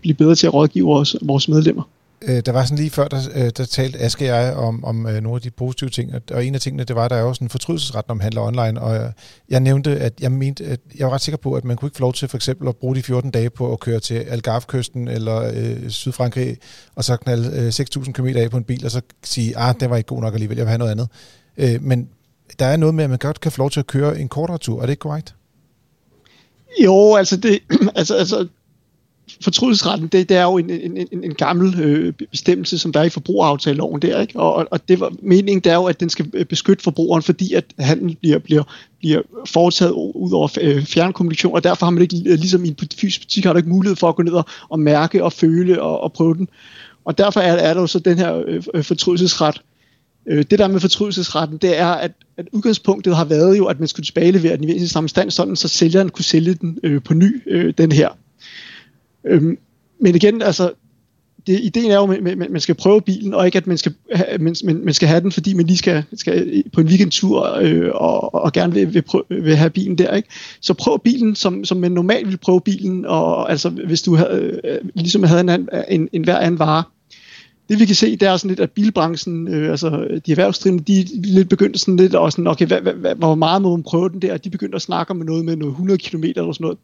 blive 0.00 0.14
bedre 0.14 0.34
til 0.34 0.46
at 0.46 0.54
rådgive 0.54 0.86
vores, 0.86 1.16
vores 1.22 1.48
medlemmer 1.48 1.82
øh, 2.26 2.42
der 2.46 2.52
var 2.52 2.64
sådan 2.64 2.78
lige 2.78 2.90
før, 2.90 3.08
der, 3.08 3.20
øh, 3.34 3.50
der 3.56 3.64
talte 3.64 3.98
Aske 3.98 4.24
og 4.24 4.28
jeg 4.28 4.54
om, 4.54 4.84
om 4.84 5.06
øh, 5.06 5.22
nogle 5.22 5.36
af 5.36 5.40
de 5.42 5.50
positive 5.50 5.90
ting, 5.90 6.10
og 6.30 6.46
en 6.46 6.54
af 6.54 6.60
tingene, 6.60 6.84
det 6.84 6.96
var, 6.96 7.08
der 7.08 7.16
er 7.16 7.20
jo 7.20 7.34
sådan 7.34 7.44
en 7.44 7.50
fortrydelsesret, 7.50 8.08
når 8.08 8.14
man 8.14 8.22
handler 8.22 8.42
online, 8.42 8.80
og 8.80 8.94
jeg, 8.94 9.12
jeg 9.48 9.60
nævnte, 9.60 9.98
at 9.98 10.20
jeg 10.20 10.32
mente, 10.32 10.64
at 10.64 10.80
jeg 10.98 11.06
var 11.06 11.12
ret 11.12 11.20
sikker 11.20 11.36
på, 11.36 11.52
at 11.54 11.64
man 11.64 11.76
kunne 11.76 11.86
ikke 11.86 11.96
få 11.96 12.00
lov 12.00 12.12
til 12.12 12.28
for 12.28 12.36
eksempel 12.36 12.68
at 12.68 12.76
bruge 12.76 12.96
de 12.96 13.02
14 13.02 13.30
dage 13.30 13.50
på 13.50 13.72
at 13.72 13.80
køre 13.80 14.00
til 14.00 14.14
Algarve-kysten 14.14 15.08
eller 15.08 15.52
øh, 15.54 15.90
Sydfrankrig, 15.90 16.56
og 16.94 17.04
så 17.04 17.16
knalde 17.16 17.50
øh, 17.60 17.68
6.000 17.68 18.12
km 18.12 18.26
af 18.26 18.50
på 18.50 18.56
en 18.56 18.64
bil, 18.64 18.84
og 18.84 18.90
så 18.90 19.00
sige, 19.24 19.58
ah, 19.58 19.74
det 19.80 19.90
var 19.90 19.96
ikke 19.96 20.08
god 20.08 20.20
nok 20.20 20.34
alligevel, 20.34 20.56
jeg 20.56 20.66
vil 20.66 20.70
have 20.70 20.78
noget 20.78 20.92
andet. 20.92 21.08
Øh, 21.56 21.82
men 21.82 22.08
der 22.58 22.66
er 22.66 22.76
noget 22.76 22.94
med, 22.94 23.04
at 23.04 23.10
man 23.10 23.18
godt 23.18 23.40
kan 23.40 23.52
få 23.52 23.58
lov 23.58 23.70
til 23.70 23.80
at 23.80 23.86
køre 23.86 24.20
en 24.20 24.28
kortere 24.28 24.58
tur, 24.58 24.82
er 24.82 24.86
det 24.86 24.92
ikke 24.92 25.00
korrekt? 25.00 25.34
Jo, 26.84 27.14
altså 27.14 27.36
det, 27.36 27.58
altså, 27.96 28.14
altså 28.14 28.48
fortrydelsesretten, 29.40 30.08
det, 30.08 30.28
det 30.28 30.36
er 30.36 30.42
jo 30.42 30.58
en, 30.58 30.70
en, 30.70 30.96
en, 30.96 31.24
en 31.24 31.34
gammel 31.34 31.80
øh, 31.80 32.12
bestemmelse, 32.30 32.78
som 32.78 32.92
der 32.92 33.00
er 33.00 33.04
i 33.04 33.08
forbrugeraftaleloven 33.08 34.02
der, 34.02 34.20
ikke? 34.20 34.40
Og, 34.40 34.68
og 34.70 34.88
det 34.88 35.00
var 35.00 35.12
meningen, 35.22 35.60
det 35.60 35.72
er 35.72 35.76
jo, 35.76 35.84
at 35.84 36.00
den 36.00 36.10
skal 36.10 36.26
øh, 36.32 36.44
beskytte 36.44 36.82
forbrugeren, 36.82 37.22
fordi 37.22 37.52
at 37.52 37.64
handel 37.78 38.16
bliver, 38.16 38.38
bliver, 38.38 38.62
bliver 38.98 39.22
foretaget 39.46 39.92
ud 39.92 40.32
over 40.32 40.48
øh, 40.60 40.84
fjernkommunikation, 40.84 41.54
og 41.54 41.64
derfor 41.64 41.86
har 41.86 41.90
man 41.90 42.02
ikke, 42.02 42.16
øh, 42.26 42.38
ligesom 42.38 42.64
i 42.64 42.68
en 42.68 42.76
fysisk 43.00 43.20
butik, 43.20 43.44
har 43.44 43.52
du 43.52 43.56
ikke 43.56 43.68
mulighed 43.68 43.96
for 43.96 44.08
at 44.08 44.16
gå 44.16 44.22
ned 44.22 44.32
og, 44.32 44.44
og 44.68 44.80
mærke 44.80 45.24
og 45.24 45.32
føle 45.32 45.82
og, 45.82 46.00
og 46.00 46.12
prøve 46.12 46.34
den. 46.34 46.48
Og 47.04 47.18
derfor 47.18 47.40
er, 47.40 47.52
er 47.52 47.74
der 47.74 47.80
jo 47.80 47.86
så 47.86 47.98
den 47.98 48.18
her 48.18 48.42
øh, 48.46 48.84
fortrydelsesret. 48.84 49.62
Øh, 50.26 50.44
det 50.50 50.58
der 50.58 50.68
med 50.68 50.80
fortrydelsesretten, 50.80 51.58
det 51.58 51.78
er, 51.78 51.86
at, 51.86 52.12
at 52.36 52.46
udgangspunktet 52.52 53.16
har 53.16 53.24
været 53.24 53.58
jo, 53.58 53.66
at 53.66 53.78
man 53.78 53.88
skulle 53.88 54.04
tilbagelevere 54.04 54.56
den 54.56 54.68
i 54.68 54.86
samme 54.86 55.08
stand, 55.08 55.30
sådan 55.30 55.56
så 55.56 55.68
sælgeren 55.68 56.08
kunne 56.08 56.24
sælge 56.24 56.54
den 56.54 56.78
øh, 56.82 57.02
på 57.02 57.14
ny, 57.14 57.42
øh, 57.46 57.74
den 57.78 57.92
her 57.92 58.08
Øhm, 59.26 59.58
men 60.00 60.14
igen, 60.14 60.42
altså, 60.42 60.72
det, 61.46 61.60
ideen 61.60 61.90
er 61.90 61.96
jo, 61.96 62.12
at 62.12 62.22
man, 62.22 62.46
man 62.50 62.60
skal 62.60 62.74
prøve 62.74 63.02
bilen, 63.02 63.34
og 63.34 63.46
ikke 63.46 63.58
at 63.58 63.66
man 63.66 63.78
skal, 63.78 63.94
man, 64.40 64.56
man, 64.64 64.84
man 64.84 64.94
skal 64.94 65.08
have 65.08 65.20
den, 65.20 65.32
fordi 65.32 65.54
man 65.54 65.66
lige 65.66 65.76
skal, 65.76 66.04
skal 66.14 66.62
på 66.72 66.80
en 66.80 66.86
weekendtur 66.86 67.58
øh, 67.60 67.90
og, 67.94 68.34
og 68.34 68.52
gerne 68.52 68.74
vil, 68.74 68.94
vil, 68.94 69.02
prøve, 69.02 69.24
vil 69.28 69.56
have 69.56 69.70
bilen 69.70 69.98
der. 69.98 70.14
Ikke? 70.14 70.28
Så 70.60 70.74
prøv 70.74 71.00
bilen, 71.04 71.34
som, 71.34 71.64
som 71.64 71.76
man 71.76 71.92
normalt 71.92 72.28
vil 72.28 72.36
prøve 72.36 72.60
bilen, 72.60 73.04
og 73.04 73.50
altså 73.50 73.68
hvis 73.68 74.02
du 74.02 74.14
havde, 74.14 74.60
øh, 74.64 74.78
ligesom 74.94 75.22
havde 75.22 75.40
en, 75.40 75.68
en, 75.88 76.08
en 76.12 76.24
hver 76.24 76.38
anden 76.38 76.58
vare. 76.58 76.82
Det 77.68 77.80
vi 77.80 77.84
kan 77.84 77.94
se, 77.94 78.16
det 78.16 78.28
er 78.28 78.36
sådan 78.36 78.48
lidt, 78.48 78.60
at 78.60 78.70
bilbranchen, 78.70 79.48
øh, 79.48 79.70
altså 79.70 80.20
de 80.26 80.30
erhvervsdrivende, 80.30 80.84
de, 80.84 81.06
lidt 81.22 81.48
begyndte 81.48 81.78
sådan 81.78 81.96
lidt, 81.96 82.14
og 82.14 82.32
sådan, 82.32 82.46
okay, 82.46 82.66
hvad, 82.66 82.80
hvad, 82.80 83.14
hvor 83.14 83.34
meget 83.34 83.62
må 83.62 83.76
man 83.76 83.82
prøve 83.82 84.08
den 84.08 84.22
der? 84.22 84.36
De 84.36 84.50
begyndte 84.50 84.76
at 84.76 84.82
snakke 84.82 85.10
om 85.10 85.16
noget 85.16 85.44
med 85.44 85.56
noget 85.56 85.72
100 85.72 85.98
km 85.98 86.24
eller 86.24 86.52
sådan 86.52 86.64
noget. 86.64 86.78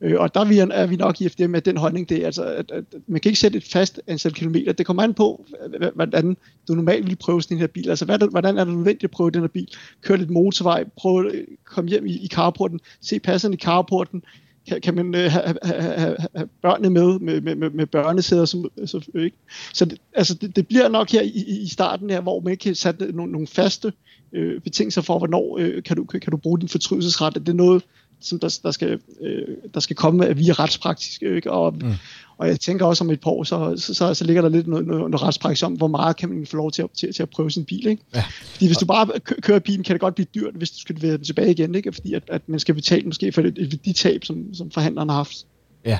Øh, 0.00 0.20
og 0.20 0.34
der 0.34 0.40
er 0.40 0.44
vi, 0.44 0.58
er 0.58 0.86
vi 0.86 0.96
nok 0.96 1.20
i 1.20 1.28
FDM 1.28 1.50
med 1.50 1.60
den 1.60 1.76
holdning, 1.76 2.08
det 2.08 2.22
er, 2.22 2.26
altså, 2.26 2.44
at, 2.44 2.70
at, 2.70 2.84
man 3.06 3.20
kan 3.20 3.30
ikke 3.30 3.40
sætte 3.40 3.58
et 3.58 3.64
fast 3.64 4.00
antal 4.06 4.32
kilometer. 4.32 4.72
Det 4.72 4.86
kommer 4.86 5.02
an 5.02 5.14
på, 5.14 5.46
hvordan 5.94 6.36
du 6.68 6.74
normalt 6.74 7.06
vil 7.06 7.16
prøve 7.16 7.42
sådan 7.42 7.56
en 7.56 7.60
her 7.60 7.66
bil. 7.66 7.90
Altså, 7.90 8.04
hvad, 8.04 8.30
hvordan 8.30 8.58
er 8.58 8.64
det 8.64 8.74
nødvendigt 8.74 9.04
at 9.04 9.10
prøve 9.10 9.30
den 9.30 9.40
her 9.40 9.48
bil? 9.48 9.68
Køre 10.02 10.18
lidt 10.18 10.30
motorvej, 10.30 10.84
prøve 10.96 11.28
at 11.28 11.34
øh, 11.34 11.44
komme 11.64 11.90
hjem 11.90 12.06
i, 12.06 12.12
i 12.12 12.28
carporten, 12.28 12.80
se 13.00 13.20
passerne 13.20 13.54
i 13.54 13.58
carporten, 13.58 14.22
kan, 14.68 14.80
kan 14.80 14.94
man 14.94 15.14
øh, 15.14 15.30
have, 15.30 15.56
have, 15.62 15.82
have, 15.82 16.16
have 16.34 16.48
børnene 16.62 16.90
med, 16.90 17.18
med, 17.18 17.40
med, 17.40 17.54
med, 17.54 17.70
med 17.70 17.86
børnesæder, 17.86 18.44
som, 18.44 18.70
så, 18.86 19.10
ikke? 19.14 19.36
så 19.74 19.84
det, 19.84 19.98
altså, 20.14 20.34
det, 20.34 20.56
det 20.56 20.68
bliver 20.68 20.88
nok 20.88 21.10
her 21.10 21.22
i, 21.22 21.60
i 21.62 21.68
starten 21.68 22.10
her, 22.10 22.20
hvor 22.20 22.40
man 22.40 22.50
ikke 22.50 22.62
kan 22.62 22.74
sætte 22.74 23.12
nogle, 23.12 23.32
nogle 23.32 23.46
faste 23.46 23.92
øh, 24.32 24.60
betingelser 24.60 25.02
for, 25.02 25.18
hvornår 25.18 25.58
øh, 25.58 25.82
kan, 25.82 25.96
du, 25.96 26.04
kan, 26.04 26.20
kan 26.20 26.30
du 26.30 26.36
bruge 26.36 26.60
din 26.60 26.68
fortrydelsesret. 26.68 27.34
Det 27.34 27.48
er 27.48 27.52
noget, 27.52 27.82
som 28.20 28.38
der, 28.38 28.58
der, 28.62 28.70
skal, 28.70 29.00
øh, 29.20 29.56
der 29.74 29.80
skal 29.80 29.96
komme 29.96 30.36
via 30.36 30.52
retspraktisk. 30.52 31.22
Ikke? 31.22 31.52
Og, 31.52 31.74
mm. 31.74 31.92
og 32.38 32.48
jeg 32.48 32.60
tænker 32.60 32.86
også 32.86 33.04
om 33.04 33.10
et 33.10 33.20
par 33.20 33.30
år, 33.30 33.44
så, 33.44 33.74
så, 33.76 33.94
så, 33.94 34.14
så 34.14 34.24
ligger 34.24 34.42
der 34.42 34.48
lidt 34.48 34.66
noget, 34.66 34.86
noget, 34.86 35.10
noget 35.10 35.22
retspraksis 35.22 35.62
om, 35.62 35.72
hvor 35.72 35.86
meget 35.86 36.16
kan 36.16 36.28
man 36.28 36.46
få 36.46 36.56
lov 36.56 36.72
til 36.72 36.82
at, 36.82 36.90
til, 36.90 37.14
til 37.14 37.22
at 37.22 37.30
prøve 37.30 37.50
sin 37.50 37.64
bil. 37.64 37.86
Ikke? 37.86 38.02
Ja. 38.14 38.24
Fordi 38.52 38.66
hvis 38.66 38.76
du 38.76 38.86
bare 38.86 39.08
kører 39.20 39.58
bilen, 39.58 39.84
kan 39.84 39.94
det 39.94 40.00
godt 40.00 40.14
blive 40.14 40.26
dyrt, 40.34 40.54
hvis 40.54 40.70
du 40.70 40.78
skal 40.78 41.02
være 41.02 41.18
tilbage 41.18 41.50
igen. 41.50 41.74
Ikke? 41.74 41.92
Fordi 41.92 42.14
at, 42.14 42.22
at 42.28 42.48
man 42.48 42.60
skal 42.60 42.74
betale 42.74 43.06
måske 43.06 43.32
for 43.32 43.40
et, 43.40 43.58
et 43.58 43.72
værditab, 43.72 44.24
som, 44.24 44.54
som 44.54 44.70
forhandleren 44.70 45.08
har 45.08 45.16
haft. 45.16 45.46
Ja. 45.84 45.98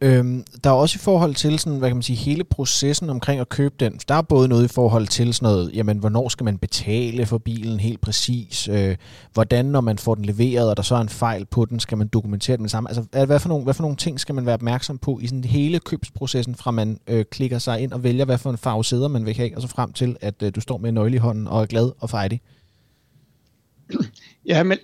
Øhm, 0.00 0.44
der 0.64 0.70
er 0.70 0.74
også 0.74 0.96
i 0.96 1.02
forhold 1.02 1.34
til 1.34 1.58
sådan, 1.58 1.78
hvad 1.78 1.88
kan 1.88 1.96
man 1.96 2.02
sige, 2.02 2.16
hele 2.16 2.44
processen 2.44 3.10
omkring 3.10 3.40
at 3.40 3.48
købe 3.48 3.74
den. 3.80 4.00
Der 4.08 4.14
er 4.14 4.22
både 4.22 4.48
noget 4.48 4.64
i 4.64 4.68
forhold 4.68 5.06
til 5.06 5.34
sådan 5.34 5.46
noget, 5.46 5.70
jamen, 5.74 5.98
hvornår 5.98 6.28
skal 6.28 6.44
man 6.44 6.58
betale 6.58 7.26
for 7.26 7.38
bilen 7.38 7.80
helt 7.80 8.00
præcis? 8.00 8.68
Øh, 8.68 8.96
hvordan, 9.32 9.64
når 9.64 9.80
man 9.80 9.98
får 9.98 10.14
den 10.14 10.24
leveret, 10.24 10.70
og 10.70 10.76
der 10.76 10.82
så 10.82 10.94
er 10.94 11.00
en 11.00 11.08
fejl 11.08 11.46
på 11.46 11.64
den, 11.64 11.80
skal 11.80 11.98
man 11.98 12.08
dokumentere 12.08 12.56
den 12.56 12.62
med 12.62 12.70
samme? 12.70 12.88
Altså, 12.88 13.24
hvad 13.26 13.40
for, 13.40 13.48
nogle, 13.48 13.64
hvad 13.64 13.74
for 13.74 13.82
nogle 13.82 13.96
ting 13.96 14.20
skal 14.20 14.34
man 14.34 14.46
være 14.46 14.54
opmærksom 14.54 14.98
på 14.98 15.18
i 15.22 15.26
sådan 15.26 15.44
hele 15.44 15.78
købsprocessen, 15.78 16.54
fra 16.54 16.70
man 16.70 17.00
øh, 17.06 17.24
klikker 17.30 17.58
sig 17.58 17.80
ind 17.80 17.92
og 17.92 18.02
vælger, 18.02 18.24
hvad 18.24 18.38
for 18.38 18.50
en 18.50 18.58
farve 18.58 18.84
sæder 18.84 19.08
man 19.08 19.26
vil 19.26 19.36
have, 19.36 19.56
og 19.56 19.62
så 19.62 19.68
frem 19.68 19.92
til, 19.92 20.16
at 20.20 20.42
øh, 20.42 20.52
du 20.54 20.60
står 20.60 20.78
med 20.78 20.88
en 20.88 20.94
nøgle 20.94 21.14
i 21.14 21.18
hånden 21.18 21.48
og 21.48 21.62
er 21.62 21.66
glad 21.66 21.92
og 21.98 22.10
fejdig? 22.10 22.40
Ja, 24.46 24.62
men 24.62 24.78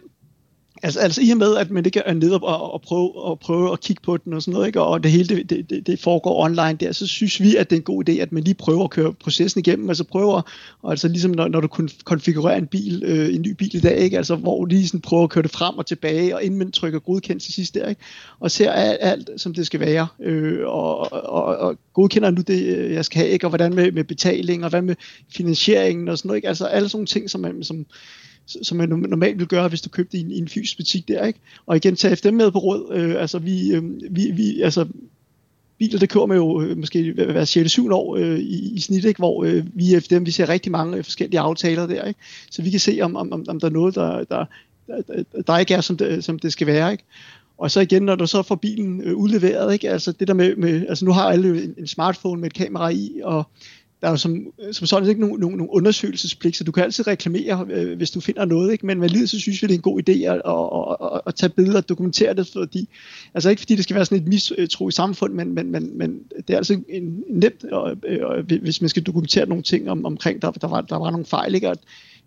Altså, 0.83 1.01
altså 1.01 1.21
i 1.23 1.31
og 1.31 1.37
med, 1.37 1.57
at 1.57 1.71
man 1.71 1.87
ikke 1.87 2.03
er 2.07 2.15
nede 2.15 2.39
og, 2.39 2.73
og, 2.73 2.83
prøve, 2.83 3.17
og 3.17 3.39
prøve 3.39 3.73
at 3.73 3.81
kigge 3.81 4.03
på 4.03 4.17
den 4.17 4.33
og 4.33 4.43
sådan 4.43 4.53
noget, 4.53 4.67
ikke? 4.67 4.83
og 4.83 5.03
det 5.03 5.11
hele 5.11 5.29
det, 5.29 5.71
det, 5.71 5.87
det 5.87 6.01
foregår 6.01 6.45
online 6.45 6.77
der, 6.81 6.93
så 6.93 7.07
synes 7.07 7.41
vi, 7.41 7.57
at 7.57 7.71
det 7.71 7.77
er 7.77 7.81
en 7.81 7.85
god 7.85 8.09
idé, 8.09 8.13
at 8.13 8.33
man 8.33 8.43
lige 8.43 8.55
prøver 8.55 8.85
at 8.85 8.91
køre 8.91 9.13
processen 9.13 9.59
igennem, 9.59 9.89
altså 9.89 10.05
prøver, 10.05 10.43
og 10.83 10.91
altså 10.91 11.09
ligesom 11.09 11.31
når, 11.31 11.49
når 11.49 11.61
du 11.61 11.69
konfigurerer 12.05 12.59
en 12.59 12.67
bil, 12.67 13.03
øh, 13.07 13.35
en 13.35 13.43
ny 13.43 13.53
bil 13.53 13.77
i 13.77 13.81
dag, 13.81 13.99
ikke? 13.99 14.17
altså 14.17 14.37
hvor 14.37 14.59
du 14.61 14.65
lige 14.65 14.87
sådan 14.87 15.01
prøver 15.01 15.25
at 15.25 15.31
køre 15.31 15.43
det 15.43 15.51
frem 15.51 15.79
og 15.79 15.87
tilbage, 15.87 16.35
og 16.35 16.43
inden 16.43 16.59
man 16.59 16.73
trykker 16.73 16.99
godkendt 16.99 17.43
til 17.43 17.55
sidst 17.55 17.75
der, 17.75 17.89
ikke? 17.89 18.01
og 18.41 18.51
ser 18.51 18.73
alt, 18.73 18.99
alt, 19.01 19.31
som 19.37 19.55
det 19.55 19.67
skal 19.67 19.81
være, 19.81 20.07
øh, 20.23 20.61
og, 20.67 21.13
og, 21.13 21.57
og 21.57 21.77
godkender 21.95 22.31
nu 22.31 22.43
det, 22.47 22.63
øh, 22.77 22.93
jeg 22.93 23.05
skal 23.05 23.19
have, 23.19 23.31
ikke? 23.31 23.47
og 23.47 23.51
hvordan 23.51 23.75
med, 23.75 23.93
med 23.93 24.05
betaling, 24.05 24.65
og 24.65 24.71
hvad 24.71 24.83
med 24.83 24.95
finansieringen 25.37 26.09
og 26.09 26.19
sådan 26.19 26.29
noget, 26.29 26.39
ikke? 26.39 26.49
altså 26.49 26.65
alle 26.65 26.89
sådan 26.89 26.99
nogle 26.99 27.07
ting, 27.07 27.31
som 27.31 27.41
man, 27.41 27.65
som, 27.65 27.87
som 28.63 28.79
man 28.79 28.89
normalt 28.89 29.39
vil 29.39 29.47
gøre, 29.47 29.69
hvis 29.69 29.81
du 29.81 29.89
købte 29.89 30.19
i 30.19 30.21
en, 30.21 30.31
i 30.31 30.39
en 30.39 30.49
fysisk 30.49 30.77
butik 30.77 31.09
der, 31.09 31.27
ikke? 31.27 31.41
Og 31.67 31.77
igen, 31.77 31.97
tage 31.97 32.17
FDM 32.17 32.35
med 32.35 32.51
på 32.51 32.59
råd. 32.59 32.93
Øh, 32.93 33.21
altså, 33.21 33.39
vi, 33.39 33.75
øh, 33.75 33.83
vi, 34.11 34.31
vi, 34.31 34.61
altså, 34.63 34.87
biler, 35.81 35.99
der 35.99 36.07
kører 36.07 36.27
med 36.27 36.37
jo 36.37 36.63
øh, 36.63 36.79
måske 36.79 37.13
hver 37.13 37.45
6. 37.45 37.71
7 37.71 37.93
år 37.93 38.17
øh, 38.17 38.39
i, 38.39 38.75
i 38.75 38.81
snit, 38.81 39.05
ikke? 39.05 39.19
hvor 39.19 39.45
øh, 39.45 39.65
vi 39.75 40.01
FDM, 40.01 40.27
vi 40.27 40.31
ser 40.31 40.49
rigtig 40.49 40.73
mange 40.73 40.97
øh, 40.97 41.05
forskellige 41.05 41.41
aftaler 41.41 41.87
der, 41.87 42.05
ikke? 42.05 42.21
så 42.51 42.63
vi 42.63 42.71
kan 42.71 42.81
se, 42.81 42.99
om, 43.03 43.17
om, 43.17 43.45
om 43.49 43.61
der 43.61 43.69
er 43.69 43.73
noget, 43.73 43.95
der, 43.95 44.25
der, 44.25 44.45
der, 44.87 45.43
der 45.47 45.59
ikke 45.59 45.75
er, 45.75 45.81
som 45.81 45.97
det, 45.97 46.25
som 46.25 46.39
det 46.39 46.53
skal 46.53 46.67
være. 46.67 46.93
Ikke? 46.93 47.05
Og 47.59 47.71
så 47.71 47.81
igen, 47.81 48.03
når 48.03 48.15
du 48.15 48.27
så 48.27 48.43
får 48.43 48.55
bilen 48.55 49.03
øh, 49.03 49.17
udleveret, 49.17 49.73
ikke? 49.73 49.91
altså 49.91 50.13
det 50.13 50.29
der 50.29 50.35
med, 50.35 50.57
med, 50.57 50.87
altså 50.89 51.05
nu 51.05 51.13
har 51.13 51.31
alle 51.31 51.65
en, 51.65 51.75
en 51.79 51.87
smartphone 51.87 52.41
med 52.41 52.51
et 52.51 52.55
kamera 52.55 52.89
i, 52.89 53.21
og 53.25 53.47
der 54.01 54.07
er 54.07 54.11
jo 54.11 54.17
som, 54.17 54.53
øh, 54.63 54.75
som 54.75 54.87
sådan 54.87 55.09
ikke 55.09 55.21
nogen, 55.21 55.41
nogen, 55.41 55.57
nogen 55.57 55.71
undersøgelsespligt, 55.71 56.57
så 56.57 56.65
du 56.65 56.73
kan 56.73 56.85
altid 56.85 57.07
reklamere, 57.07 57.67
øh, 57.71 57.97
hvis 57.97 58.11
du 58.11 58.21
finder 58.21 58.45
noget, 58.45 58.73
ikke? 58.73 58.87
men 58.87 59.01
med 59.01 59.09
lid, 59.09 59.27
så 59.27 59.41
synes 59.41 59.63
vi, 59.63 59.67
det 59.67 59.75
er 59.75 59.79
en 59.79 59.83
god 59.83 60.01
idé 60.09 60.13
at, 60.13 60.43
at, 60.47 61.15
at, 61.15 61.21
at 61.27 61.35
tage 61.35 61.51
billeder 61.51 61.79
og 61.79 61.89
dokumentere 61.89 62.35
det, 62.35 62.47
fordi, 62.47 62.89
altså 63.35 63.51
ikke 63.51 63.61
fordi 63.61 63.77
det 63.77 63.85
skal 63.85 63.97
være 63.97 64.05
sådan 64.05 64.23
et 64.23 64.29
mistro 64.29 64.89
i 64.89 64.93
samfund, 64.93 65.35
men, 65.35 65.55
men, 65.55 65.71
men, 65.71 65.99
men 65.99 66.23
det 66.49 66.51
er 66.51 66.57
altså 66.57 66.81
en, 66.89 67.25
nemt, 67.29 67.65
og, 67.65 67.97
øh, 68.07 68.27
og, 68.27 68.43
hvis 68.43 68.81
man 68.81 68.89
skal 68.89 69.03
dokumentere 69.03 69.47
nogle 69.47 69.63
ting 69.63 69.91
om, 69.91 70.05
omkring, 70.05 70.43
der, 70.43 70.51
der, 70.51 70.69
var, 70.69 70.81
der 70.81 70.97
var 70.97 71.11
nogle 71.11 71.27
fejl, 71.27 71.55
ikke? 71.55 71.69
At, 71.69 71.79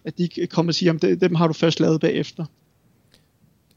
at 0.06 0.18
de 0.18 0.30
kommer 0.50 0.70
og 0.70 0.76
siger, 0.76 0.94
at 0.94 1.22
dem 1.22 1.36
har 1.36 1.48
du 1.48 1.54
først 1.54 1.80
lavet 1.80 2.02
bagefter 2.02 2.46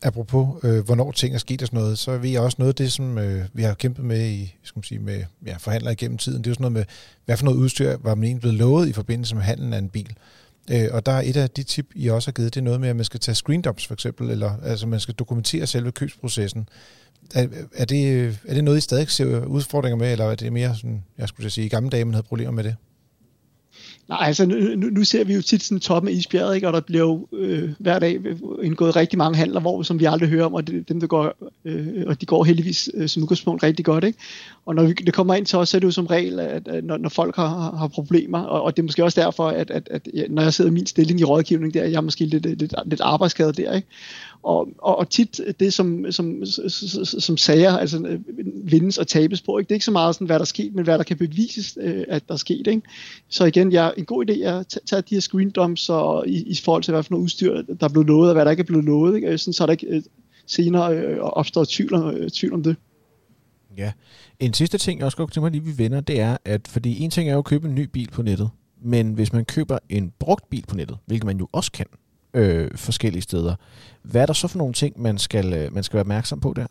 apropos, 0.03 0.65
øh, 0.65 0.85
hvornår 0.85 1.13
ting 1.13 1.35
er 1.35 1.39
sket 1.39 1.63
og 1.63 1.69
sådan 1.69 1.81
noget, 1.81 1.99
så 1.99 2.19
ved 2.19 2.31
jeg 2.31 2.41
også 2.41 2.57
noget 2.59 2.73
af 2.73 2.75
det, 2.75 2.93
som 2.93 3.19
øh, 3.19 3.45
vi 3.53 3.63
har 3.63 3.75
kæmpet 3.75 4.05
med 4.05 4.29
i, 4.29 4.57
skal 4.63 4.79
man 4.79 4.85
sige, 4.85 4.99
med 4.99 5.25
ja, 5.47 5.57
forhandlere 5.57 5.93
igennem 5.93 6.19
tiden. 6.19 6.39
Det 6.39 6.47
er 6.47 6.51
jo 6.51 6.55
sådan 6.55 6.63
noget 6.63 6.73
med, 6.73 6.85
hvad 7.25 7.37
for 7.37 7.45
noget 7.45 7.59
udstyr 7.59 7.97
var 8.01 8.15
man 8.15 8.25
egentlig 8.25 8.41
blevet 8.41 8.57
lovet 8.57 8.89
i 8.89 8.93
forbindelse 8.93 9.35
med 9.35 9.43
handlen 9.43 9.73
af 9.73 9.79
en 9.79 9.89
bil. 9.89 10.17
Øh, 10.71 10.89
og 10.93 11.07
der 11.07 11.13
er 11.13 11.23
et 11.25 11.37
af 11.37 11.51
de 11.51 11.63
tip, 11.63 11.87
I 11.95 12.09
også 12.09 12.29
har 12.29 12.33
givet, 12.33 12.55
det 12.55 12.61
er 12.61 12.65
noget 12.65 12.81
med, 12.81 12.89
at 12.89 12.97
man 12.97 13.05
skal 13.05 13.21
tage 13.21 13.35
screendumps 13.35 13.87
for 13.87 13.95
eksempel, 13.95 14.31
eller 14.31 14.53
altså 14.63 14.87
man 14.87 15.01
skal 15.01 15.15
dokumentere 15.15 15.67
selve 15.67 15.93
købsprocessen. 15.93 16.69
Er, 17.35 17.47
er, 17.75 17.85
det, 17.85 18.27
er 18.47 18.55
det 18.55 18.65
noget, 18.65 18.79
I 18.79 18.81
stadig 18.81 19.11
ser 19.11 19.45
udfordringer 19.45 19.97
med, 19.97 20.13
eller 20.13 20.25
er 20.25 20.35
det 20.35 20.53
mere 20.53 20.77
sådan, 20.77 21.05
jeg 21.19 21.29
skulle 21.29 21.51
sige, 21.51 21.65
i 21.65 21.69
gamle 21.69 21.91
dage, 21.91 22.05
man 22.05 22.15
havde 22.15 22.27
problemer 22.27 22.53
med 22.53 22.65
det? 22.65 22.77
Nej, 24.09 24.19
altså 24.21 24.47
nu, 24.47 24.91
nu 24.91 25.05
ser 25.05 25.25
vi 25.25 25.35
jo 25.35 25.43
tit 25.43 25.63
sådan 25.63 25.81
toppen 25.81 26.09
af 26.09 26.13
isbjerget, 26.13 26.55
ikke? 26.55 26.67
og 26.67 26.73
der 26.73 26.81
bliver 26.81 27.03
jo 27.03 27.27
øh, 27.33 27.71
hver 27.79 27.99
dag 27.99 28.21
indgået 28.63 28.97
rigtig 28.97 29.19
mange 29.19 29.37
handler, 29.37 29.61
hvor, 29.61 29.83
som 29.83 30.01
vi 30.01 30.05
aldrig 30.05 30.29
hører 30.29 30.45
om, 30.45 30.55
og 30.55 30.67
det, 30.67 30.89
dem 30.89 31.01
der 31.01 31.07
går, 31.07 31.35
øh, 31.65 32.05
og 32.07 32.21
de 32.21 32.27
går 32.27 32.45
heldigvis 32.45 32.91
øh, 32.95 33.09
som 33.09 33.23
udgangspunkt 33.23 33.63
rigtig 33.63 33.85
godt. 33.85 34.05
Ikke? 34.05 34.19
Og 34.67 34.75
når 34.75 34.83
vi, 34.83 34.93
det 34.93 35.15
kommer 35.15 35.35
ind 35.35 35.47
til 35.47 35.59
os, 35.59 35.69
så 35.69 35.77
er 35.77 35.79
det 35.79 35.87
jo 35.87 35.91
som 35.91 36.07
regel, 36.07 36.41
at, 36.41 36.69
at 36.69 36.85
når, 36.85 36.97
når 36.97 37.09
folk 37.09 37.37
har, 37.37 37.77
har 37.77 37.89
problemer, 37.89 38.39
og, 38.39 38.63
og 38.63 38.77
det 38.77 38.83
er 38.83 38.85
måske 38.85 39.05
også 39.05 39.21
derfor, 39.21 39.49
at, 39.49 39.71
at, 39.71 39.89
at 39.91 40.09
når 40.31 40.43
jeg 40.43 40.55
sidder 40.55 40.71
i 40.71 40.75
min 40.75 40.87
stilling 40.87 41.21
i 41.21 41.25
rådgivning, 41.25 41.75
der 41.75 41.85
jeg 41.85 41.97
er 41.97 42.01
måske 42.01 42.25
lidt, 42.25 42.47
lidt, 42.47 42.75
lidt 42.87 43.01
arbejdsskadet 43.01 43.57
der, 43.57 43.73
ikke? 43.73 43.89
Og, 44.43 44.69
og, 44.79 44.99
og 44.99 45.11
tit 45.11 45.41
det, 45.61 45.73
som, 45.73 46.13
som, 46.13 46.45
som, 46.47 47.05
som 47.05 47.37
sager 47.37 47.77
altså, 47.77 48.19
vindes 48.65 48.99
og 48.99 49.07
tabes 49.07 49.43
på, 49.43 49.59
ikke? 49.59 49.69
det 49.69 49.73
er 49.73 49.77
ikke 49.77 49.85
så 49.85 49.91
meget 49.91 50.15
sådan, 50.15 50.27
hvad 50.27 50.37
der 50.37 50.41
er 50.41 50.47
sket, 50.47 50.75
men 50.75 50.85
hvad 50.85 50.99
der 50.99 51.05
kan 51.05 51.17
bevises, 51.17 51.79
øh, 51.81 52.05
at 52.09 52.29
der 52.29 52.35
er 52.35 52.39
sket. 52.39 52.67
Ikke? 52.67 52.83
Så 53.29 53.45
igen, 53.45 53.73
ja, 53.73 53.91
en 53.97 54.05
god 54.05 54.31
idé 54.31 54.45
er 54.45 54.59
at 54.59 54.79
tage 54.87 55.03
de 55.03 55.15
her 55.15 55.21
screen 55.21 55.51
dumps 55.51 55.89
og, 55.89 56.29
i, 56.29 56.43
i 56.43 56.61
forhold 56.65 56.83
til, 56.83 56.93
hvad 56.93 57.03
for 57.03 57.11
noget 57.11 57.25
udstyr, 57.25 57.63
der 57.63 57.85
er 57.85 57.89
blevet 57.89 58.07
lovet, 58.07 58.29
og 58.29 58.35
hvad 58.35 58.45
der 58.45 58.51
ikke 58.51 58.61
er 58.61 58.65
blevet 58.65 58.85
lovet, 58.85 59.17
ikke? 59.17 59.39
Sådan, 59.39 59.53
så 59.53 59.67
der 59.67 59.73
ikke 59.73 59.87
øh, 59.87 60.03
senere 60.47 60.97
øh, 60.97 61.19
opstår 61.21 61.65
tvivl 61.69 61.95
om, 61.95 62.31
tvivl 62.31 62.55
om 62.55 62.63
det. 62.63 62.77
Ja. 63.77 63.93
En 64.41 64.53
sidste 64.53 64.79
ting, 64.79 64.99
jeg 64.99 65.07
også 65.07 65.17
godt 65.17 65.33
til 65.33 65.43
mig 65.43 65.51
lige, 65.51 65.65
vi 65.65 65.79
vender, 65.79 66.01
det 66.01 66.21
er, 66.21 66.37
at 66.45 66.69
fordi 66.69 67.03
en 67.03 67.11
ting 67.11 67.29
er 67.29 67.33
jo 67.33 67.39
at 67.39 67.45
købe 67.45 67.69
en 67.69 67.75
ny 67.75 67.83
bil 67.93 68.11
på 68.11 68.23
nettet, 68.23 68.51
men 68.83 69.13
hvis 69.13 69.33
man 69.33 69.45
køber 69.45 69.79
en 69.89 70.13
brugt 70.19 70.51
bil 70.51 70.65
på 70.69 70.77
nettet, 70.77 70.99
hvilket 71.07 71.27
man 71.27 71.39
jo 71.39 71.49
også 71.53 71.73
kan, 71.73 71.87
øh, 72.35 72.71
forskellige 72.75 73.23
steder. 73.23 73.55
Hvad 74.03 74.23
er 74.23 74.27
der 74.27 74.33
så 74.33 74.49
for 74.49 74.59
nogle 74.59 74.75
ting, 74.75 75.01
man 75.01 75.19
skal, 75.19 75.53
øh, 75.53 75.75
man 75.75 75.83
skal 75.83 75.95
være 75.95 76.01
opmærksom 76.01 76.41
på 76.41 76.53
der? 76.57 76.67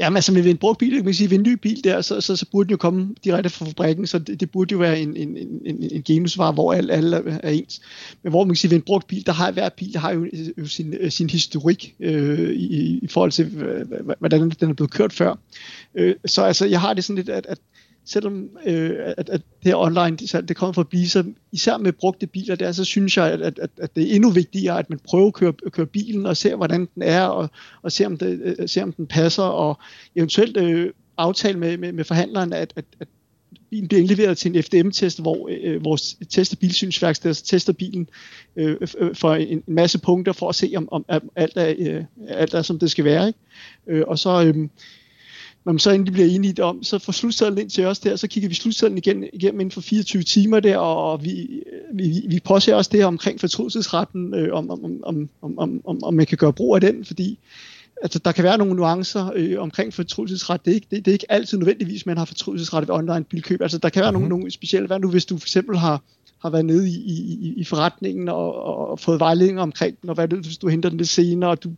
Jamen 0.00 0.16
altså 0.16 0.32
med 0.32 0.46
en 0.46 0.56
brugt 0.56 0.78
bil, 0.78 0.94
kan 0.94 1.04
man 1.04 1.14
sige, 1.14 1.30
ved 1.30 1.38
en 1.38 1.42
ny 1.42 1.52
bil 1.52 1.84
der, 1.84 2.00
så, 2.00 2.20
så, 2.20 2.36
så 2.36 2.46
burde 2.52 2.66
den 2.66 2.70
jo 2.70 2.76
komme 2.76 3.14
direkte 3.24 3.50
fra 3.50 3.66
fabrikken, 3.66 4.06
så 4.06 4.18
det, 4.18 4.40
det 4.40 4.50
burde 4.50 4.72
jo 4.72 4.78
være 4.78 5.00
en, 5.00 5.16
en, 5.16 5.36
en, 5.64 5.88
en 5.92 6.02
genusvare, 6.02 6.52
hvor 6.52 6.72
alle, 6.72 6.92
alle 6.92 7.16
er 7.42 7.50
ens. 7.50 7.80
Men 8.22 8.30
hvor 8.30 8.44
man 8.44 8.50
kan 8.50 8.56
sige, 8.56 8.70
ved 8.70 8.76
en 8.76 8.82
brugt 8.82 9.06
bil, 9.06 9.26
der 9.26 9.32
har 9.32 9.50
hver 9.50 9.68
bil, 9.68 9.92
der 9.92 9.98
har 9.98 10.12
jo, 10.12 10.24
øh, 10.24 10.48
jo 10.58 10.66
sin, 10.66 10.94
øh, 11.00 11.10
sin 11.10 11.30
historik 11.30 11.94
øh, 12.00 12.50
i, 12.50 12.98
i 13.02 13.06
forhold 13.06 13.32
til, 13.32 13.44
hvordan 14.18 14.50
den 14.60 14.70
er 14.70 14.74
blevet 14.74 14.90
kørt 14.90 15.12
før. 15.12 15.38
Øh, 15.94 16.14
så 16.24 16.42
altså, 16.42 16.66
jeg 16.66 16.80
har 16.80 16.94
det 16.94 17.04
sådan 17.04 17.16
lidt, 17.16 17.28
at, 17.28 17.46
at 17.48 17.58
selvom 18.06 18.50
øh, 18.66 18.96
at, 18.98 19.28
at 19.28 19.40
det 19.62 19.64
her 19.64 19.76
online 19.76 20.16
det, 20.16 20.48
det 20.48 20.56
kommer 20.56 20.72
fra 20.72 20.82
biler, 20.82 21.24
især 21.52 21.76
med 21.76 21.92
brugte 21.92 22.26
biler 22.26 22.54
der, 22.54 22.72
så 22.72 22.84
synes 22.84 23.16
jeg, 23.16 23.32
at, 23.32 23.40
at, 23.58 23.70
at 23.78 23.96
det 23.96 24.10
er 24.10 24.14
endnu 24.14 24.30
vigtigere, 24.30 24.78
at 24.78 24.90
man 24.90 24.98
prøver 24.98 25.26
at 25.26 25.34
køre, 25.34 25.52
at 25.66 25.72
køre 25.72 25.86
bilen 25.86 26.26
og 26.26 26.36
ser, 26.36 26.56
hvordan 26.56 26.88
den 26.94 27.02
er, 27.02 27.22
og, 27.22 27.50
og 27.82 27.92
ser, 27.92 28.06
om 28.06 28.18
det, 28.18 28.40
øh, 28.58 28.68
ser, 28.68 28.82
om 28.82 28.92
den 28.92 29.06
passer, 29.06 29.42
og 29.42 29.78
eventuelt 30.16 30.56
øh, 30.56 30.92
aftale 31.16 31.58
med, 31.58 31.76
med, 31.76 31.92
med 31.92 32.04
forhandleren, 32.04 32.52
at, 32.52 32.72
at, 32.76 32.84
at 33.00 33.08
bilen 33.70 33.88
bliver 33.88 34.00
indleveret 34.00 34.38
til 34.38 34.56
en 34.56 34.62
FDM-test, 34.62 35.20
hvor 35.20 35.48
øh, 35.50 35.84
vores 35.84 36.16
tester 36.30 36.56
bilsynsværksted 36.56 37.34
tester 37.34 37.72
bilen 37.72 38.08
øh, 38.56 38.76
øh, 38.98 39.14
for 39.14 39.34
en, 39.34 39.48
en 39.48 39.74
masse 39.74 39.98
punkter 39.98 40.32
for 40.32 40.48
at 40.48 40.54
se, 40.54 40.72
om, 40.76 40.88
om 40.92 41.04
alt, 41.36 41.56
er, 41.56 41.74
øh, 41.78 42.04
alt 42.28 42.54
er, 42.54 42.62
som 42.62 42.78
det 42.78 42.90
skal 42.90 43.04
være. 43.04 43.26
Ikke? 43.26 43.38
Øh, 43.86 44.04
og 44.06 44.18
så... 44.18 44.44
Øh, 44.44 44.68
når 45.66 45.72
man 45.72 45.78
så 45.78 45.90
endelig 45.90 46.12
bliver 46.12 46.28
enige 46.28 46.64
om, 46.64 46.82
så 46.82 46.98
får 46.98 47.12
slutsedlen 47.12 47.58
ind 47.58 47.70
til 47.70 47.84
os 47.84 47.98
der, 47.98 48.16
så 48.16 48.28
kigger 48.28 48.48
vi 48.48 48.54
slutsedlen 48.54 48.98
igen, 48.98 49.24
igennem 49.32 49.60
inden 49.60 49.72
for 49.72 49.80
24 49.80 50.22
timer 50.22 50.60
der, 50.60 50.76
og 50.76 51.24
vi, 51.24 51.62
vi, 51.94 52.22
vi 52.28 52.40
påser 52.44 52.74
også 52.74 52.90
det 52.92 53.00
her 53.00 53.06
omkring 53.06 53.40
fortrydelsesretten, 53.40 54.34
øh, 54.34 54.54
om, 54.54 54.70
om, 54.70 54.84
om, 54.84 55.28
om, 55.42 55.58
om, 55.58 55.80
om, 55.84 56.04
om 56.04 56.14
man 56.14 56.26
kan 56.26 56.38
gøre 56.38 56.52
brug 56.52 56.74
af 56.74 56.80
den, 56.80 57.04
fordi 57.04 57.38
altså, 58.02 58.18
der 58.18 58.32
kan 58.32 58.44
være 58.44 58.58
nogle 58.58 58.74
nuancer 58.74 59.30
øh, 59.34 59.60
omkring 59.60 59.94
fortrydelsesret. 59.94 60.64
Det 60.64 60.70
er, 60.70 60.74
ikke, 60.74 60.86
det, 60.90 61.04
det 61.04 61.10
er 61.10 61.12
ikke 61.12 61.32
altid 61.32 61.58
nødvendigvis, 61.58 62.06
man 62.06 62.16
har 62.16 62.24
fortrydelsesret 62.24 62.88
ved 62.88 62.94
online 62.94 63.24
bilkøb. 63.24 63.62
Altså, 63.62 63.78
der 63.78 63.88
kan 63.88 64.02
være 64.02 64.10
mm-hmm. 64.10 64.28
nogle, 64.28 64.38
nogle 64.38 64.50
specielle, 64.50 64.86
hvad 64.86 64.98
nu 64.98 65.10
hvis 65.10 65.24
du 65.24 65.38
for 65.38 65.44
eksempel 65.44 65.76
har, 65.78 66.02
har 66.42 66.50
været 66.50 66.64
nede 66.64 66.88
i, 66.88 66.92
i, 66.92 67.54
i 67.56 67.64
forretningen 67.64 68.28
og, 68.28 68.54
og 68.62 69.00
fået 69.00 69.20
vejledning 69.20 69.60
omkring 69.60 70.00
den, 70.02 70.08
og 70.08 70.14
hvad 70.14 70.28
det, 70.28 70.38
hvis 70.38 70.58
du 70.58 70.68
henter 70.68 70.88
den 70.88 70.98
lidt 70.98 71.08
senere, 71.08 71.50
og 71.50 71.62
du, 71.64 71.68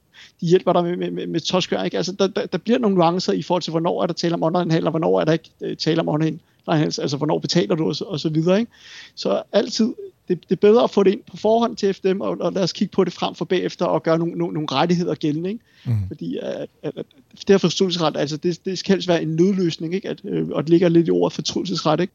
de 0.40 0.46
hjælper 0.46 0.72
dig 0.72 0.84
med, 0.84 0.96
med, 0.96 1.10
med, 1.10 1.26
med 1.26 1.40
toskør, 1.40 1.82
ikke? 1.82 1.96
Altså, 1.96 2.12
der, 2.12 2.26
der, 2.26 2.46
der, 2.46 2.58
bliver 2.58 2.78
nogle 2.78 2.96
nuancer 2.96 3.32
i 3.32 3.42
forhold 3.42 3.62
til, 3.62 3.70
hvornår 3.70 4.02
er 4.02 4.06
der 4.06 4.14
tale 4.14 4.34
om 4.34 4.42
online 4.42 4.84
og 4.84 4.90
hvornår 4.90 5.20
er 5.20 5.24
der 5.24 5.32
ikke 5.32 5.50
uh, 5.60 5.76
tale 5.76 6.00
om 6.00 6.08
online 6.08 6.38
altså 6.68 7.16
hvornår 7.16 7.38
betaler 7.38 7.74
du, 7.74 7.88
og 7.88 7.96
så, 7.96 8.04
og 8.04 8.20
så 8.20 8.28
videre. 8.28 8.60
Ikke? 8.60 8.72
Så 9.14 9.42
altid, 9.52 9.94
det, 10.28 10.42
det 10.48 10.52
er 10.52 10.60
bedre 10.60 10.84
at 10.84 10.90
få 10.90 11.02
det 11.02 11.10
ind 11.10 11.20
på 11.30 11.36
forhånd 11.36 11.76
til 11.76 11.94
FDM, 11.94 12.20
og, 12.20 12.36
og 12.40 12.52
lad 12.52 12.62
os 12.62 12.72
kigge 12.72 12.92
på 12.92 13.04
det 13.04 13.12
frem 13.12 13.34
for 13.34 13.44
bagefter, 13.44 13.84
og 13.84 14.02
gøre 14.02 14.18
nogle, 14.18 14.34
nogle, 14.34 14.54
nogle 14.54 14.68
rettigheder 14.72 15.14
gældende. 15.14 15.50
Ikke? 15.50 15.64
Mm. 15.84 16.08
Fordi 16.08 16.38
at, 16.42 16.68
at, 16.82 16.92
at 16.96 17.06
det 17.32 17.48
her 17.48 17.58
forståelsesret, 17.58 18.16
altså 18.16 18.36
det, 18.36 18.64
det 18.64 18.78
skal 18.78 18.92
helst 18.92 19.08
være 19.08 19.22
en 19.22 19.36
nødløsning, 19.36 19.94
ikke? 19.94 20.08
At, 20.08 20.20
øh, 20.24 20.48
og 20.48 20.62
det 20.62 20.70
ligger 20.70 20.88
lidt 20.88 21.08
i 21.08 21.10
ordet 21.10 21.32
fortrydelsesret, 21.32 22.00
ikke? 22.00 22.12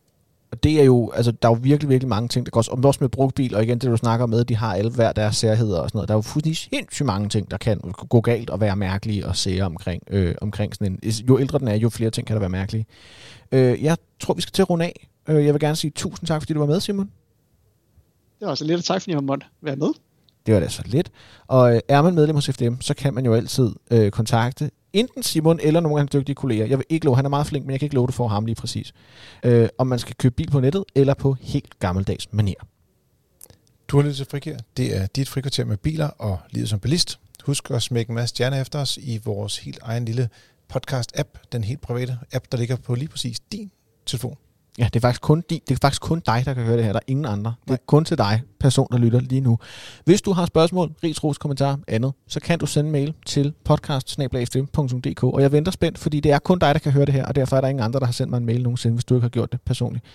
Og 0.53 0.63
det 0.63 0.79
er 0.79 0.83
jo, 0.83 1.11
altså 1.11 1.31
der 1.31 1.47
er 1.47 1.51
jo 1.51 1.59
virkelig, 1.61 1.89
virkelig 1.89 2.09
mange 2.09 2.27
ting, 2.27 2.45
der 2.45 2.49
går 2.49 2.59
også, 2.59 2.71
også 2.83 2.97
med 3.01 3.09
brugt 3.09 3.35
bil, 3.35 3.55
og 3.55 3.63
igen 3.63 3.79
det 3.79 3.91
du 3.91 3.97
snakker 3.97 4.25
med, 4.25 4.45
de 4.45 4.55
har 4.55 4.73
alle 4.73 4.91
hver 4.91 5.11
deres 5.11 5.35
særheder 5.35 5.79
og 5.79 5.89
sådan 5.89 5.97
noget. 5.97 6.07
Der 6.07 6.13
er 6.13 6.17
jo 6.17 6.21
fuldstændig 6.21 6.57
sindssygt 6.57 7.05
mange 7.05 7.29
ting, 7.29 7.51
der 7.51 7.57
kan 7.57 7.79
gå 8.09 8.21
galt 8.21 8.49
og 8.49 8.61
være 8.61 8.75
mærkelige 8.75 9.27
og 9.27 9.35
se 9.35 9.61
omkring, 9.61 10.03
øh, 10.09 10.35
omkring 10.41 10.75
sådan 10.75 10.99
en, 11.03 11.11
jo 11.11 11.39
ældre 11.39 11.59
den 11.59 11.67
er, 11.67 11.75
jo 11.75 11.89
flere 11.89 12.09
ting 12.09 12.27
kan 12.27 12.33
der 12.33 12.39
være 12.39 12.49
mærkelige. 12.49 12.85
Øh, 13.51 13.83
jeg 13.83 13.97
tror, 14.19 14.33
vi 14.33 14.41
skal 14.41 14.51
til 14.51 14.61
at 14.61 14.69
runde 14.69 14.85
af. 14.85 15.09
Øh, 15.27 15.45
jeg 15.45 15.53
vil 15.53 15.59
gerne 15.59 15.75
sige 15.75 15.91
tusind 15.91 16.27
tak, 16.27 16.41
fordi 16.41 16.53
du 16.53 16.59
var 16.59 16.65
med, 16.65 16.79
Simon. 16.79 17.09
Det 18.39 18.47
var 18.47 18.55
så 18.55 18.65
lidt, 18.65 18.77
og 18.77 18.83
tak 18.83 19.01
fordi 19.01 19.13
jeg 19.13 19.23
måtte 19.23 19.45
være 19.61 19.75
med. 19.75 19.89
Det 20.45 20.53
var 20.53 20.59
da 20.59 20.69
så 20.69 20.81
lidt. 20.85 21.11
Og 21.47 21.75
øh, 21.75 21.81
er 21.87 22.01
man 22.01 22.15
medlem 22.15 22.35
hos 22.35 22.49
FDM, 22.49 22.75
så 22.81 22.93
kan 22.93 23.13
man 23.13 23.25
jo 23.25 23.33
altid 23.33 23.71
øh, 23.91 24.11
kontakte 24.11 24.71
enten 24.93 25.23
Simon 25.23 25.59
eller 25.63 25.79
nogle 25.79 25.97
af 25.97 25.99
hans 25.99 26.11
dygtige 26.11 26.35
kolleger. 26.35 26.65
Jeg 26.65 26.77
vil 26.77 26.85
ikke 26.89 27.05
love, 27.05 27.15
han 27.15 27.25
er 27.25 27.29
meget 27.29 27.47
flink, 27.47 27.65
men 27.65 27.71
jeg 27.71 27.79
kan 27.79 27.85
ikke 27.85 27.95
love 27.95 28.07
det 28.07 28.15
for 28.15 28.27
ham 28.27 28.45
lige 28.45 28.55
præcis. 28.55 28.93
Øh, 29.43 29.69
om 29.77 29.87
man 29.87 29.99
skal 29.99 30.15
købe 30.15 30.35
bil 30.35 30.49
på 30.49 30.59
nettet 30.59 30.83
eller 30.95 31.13
på 31.13 31.35
helt 31.41 31.79
gammeldags 31.79 32.33
manier. 32.33 32.59
Du 33.87 33.97
har 33.97 34.03
lyttet 34.03 34.17
til 34.17 34.25
Frikir. 34.25 34.57
Det 34.77 34.97
er 34.97 35.07
dit 35.07 35.29
frikvarter 35.29 35.65
med 35.65 35.77
biler 35.77 36.07
og 36.07 36.39
livet 36.49 36.69
som 36.69 36.79
bilist. 36.79 37.19
Husk 37.45 37.71
at 37.71 37.81
smække 37.81 38.09
en 38.09 38.15
masse 38.15 38.35
stjerner 38.35 38.61
efter 38.61 38.79
os 38.79 38.97
i 38.97 39.19
vores 39.23 39.57
helt 39.57 39.79
egen 39.81 40.05
lille 40.05 40.29
podcast-app, 40.73 41.47
den 41.51 41.63
helt 41.63 41.81
private 41.81 42.17
app, 42.33 42.45
der 42.51 42.57
ligger 42.57 42.75
på 42.75 42.95
lige 42.95 43.07
præcis 43.07 43.39
din 43.39 43.71
telefon. 44.05 44.37
Ja, 44.79 44.83
det 44.83 44.95
er, 44.95 44.99
faktisk 44.99 45.21
kun, 45.21 45.43
de, 45.49 45.59
det 45.67 45.75
er 45.75 45.79
faktisk 45.81 46.01
kun 46.01 46.21
dig, 46.25 46.43
der 46.45 46.53
kan 46.53 46.63
høre 46.63 46.77
det 46.77 46.85
her. 46.85 46.91
Der 46.91 46.99
er 46.99 47.03
ingen 47.11 47.25
andre. 47.25 47.53
Det 47.67 47.73
er 47.73 47.77
kun 47.85 48.05
til 48.05 48.17
dig, 48.17 48.41
person, 48.59 48.87
der 48.91 48.97
lytter 48.97 49.19
lige 49.19 49.41
nu. 49.41 49.57
Hvis 50.05 50.21
du 50.21 50.31
har 50.31 50.45
spørgsmål, 50.45 50.91
ris, 51.03 51.23
ros, 51.23 51.37
kommentar, 51.37 51.79
andet, 51.87 52.13
så 52.27 52.39
kan 52.39 52.59
du 52.59 52.65
sende 52.65 52.91
mail 52.91 53.13
til 53.25 53.53
podcast 53.65 54.19
og 55.33 55.41
jeg 55.41 55.51
venter 55.51 55.71
spændt, 55.71 55.97
fordi 55.97 56.19
det 56.19 56.31
er 56.31 56.39
kun 56.39 56.59
dig, 56.59 56.73
der 56.73 56.79
kan 56.79 56.91
høre 56.91 57.05
det 57.05 57.13
her, 57.13 57.25
og 57.25 57.35
derfor 57.35 57.57
er 57.57 57.61
der 57.61 57.67
ingen 57.67 57.83
andre, 57.83 57.99
der 57.99 58.05
har 58.05 58.13
sendt 58.13 58.29
mig 58.29 58.37
en 58.37 58.45
mail 58.45 58.63
nogensinde, 58.63 58.93
hvis 58.93 59.05
du 59.05 59.15
ikke 59.15 59.23
har 59.23 59.29
gjort 59.29 59.51
det 59.51 59.61
personligt. 59.61 60.05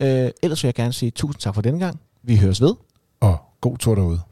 Øh, 0.00 0.30
ellers 0.42 0.62
vil 0.62 0.68
jeg 0.68 0.74
gerne 0.74 0.92
sige 0.92 1.10
tusind 1.10 1.40
tak 1.40 1.54
for 1.54 1.62
denne 1.62 1.78
gang. 1.78 2.00
Vi 2.22 2.36
høres 2.36 2.60
ved. 2.60 2.74
Og 3.20 3.38
god 3.60 3.78
tur 3.78 3.94
derude. 3.94 4.31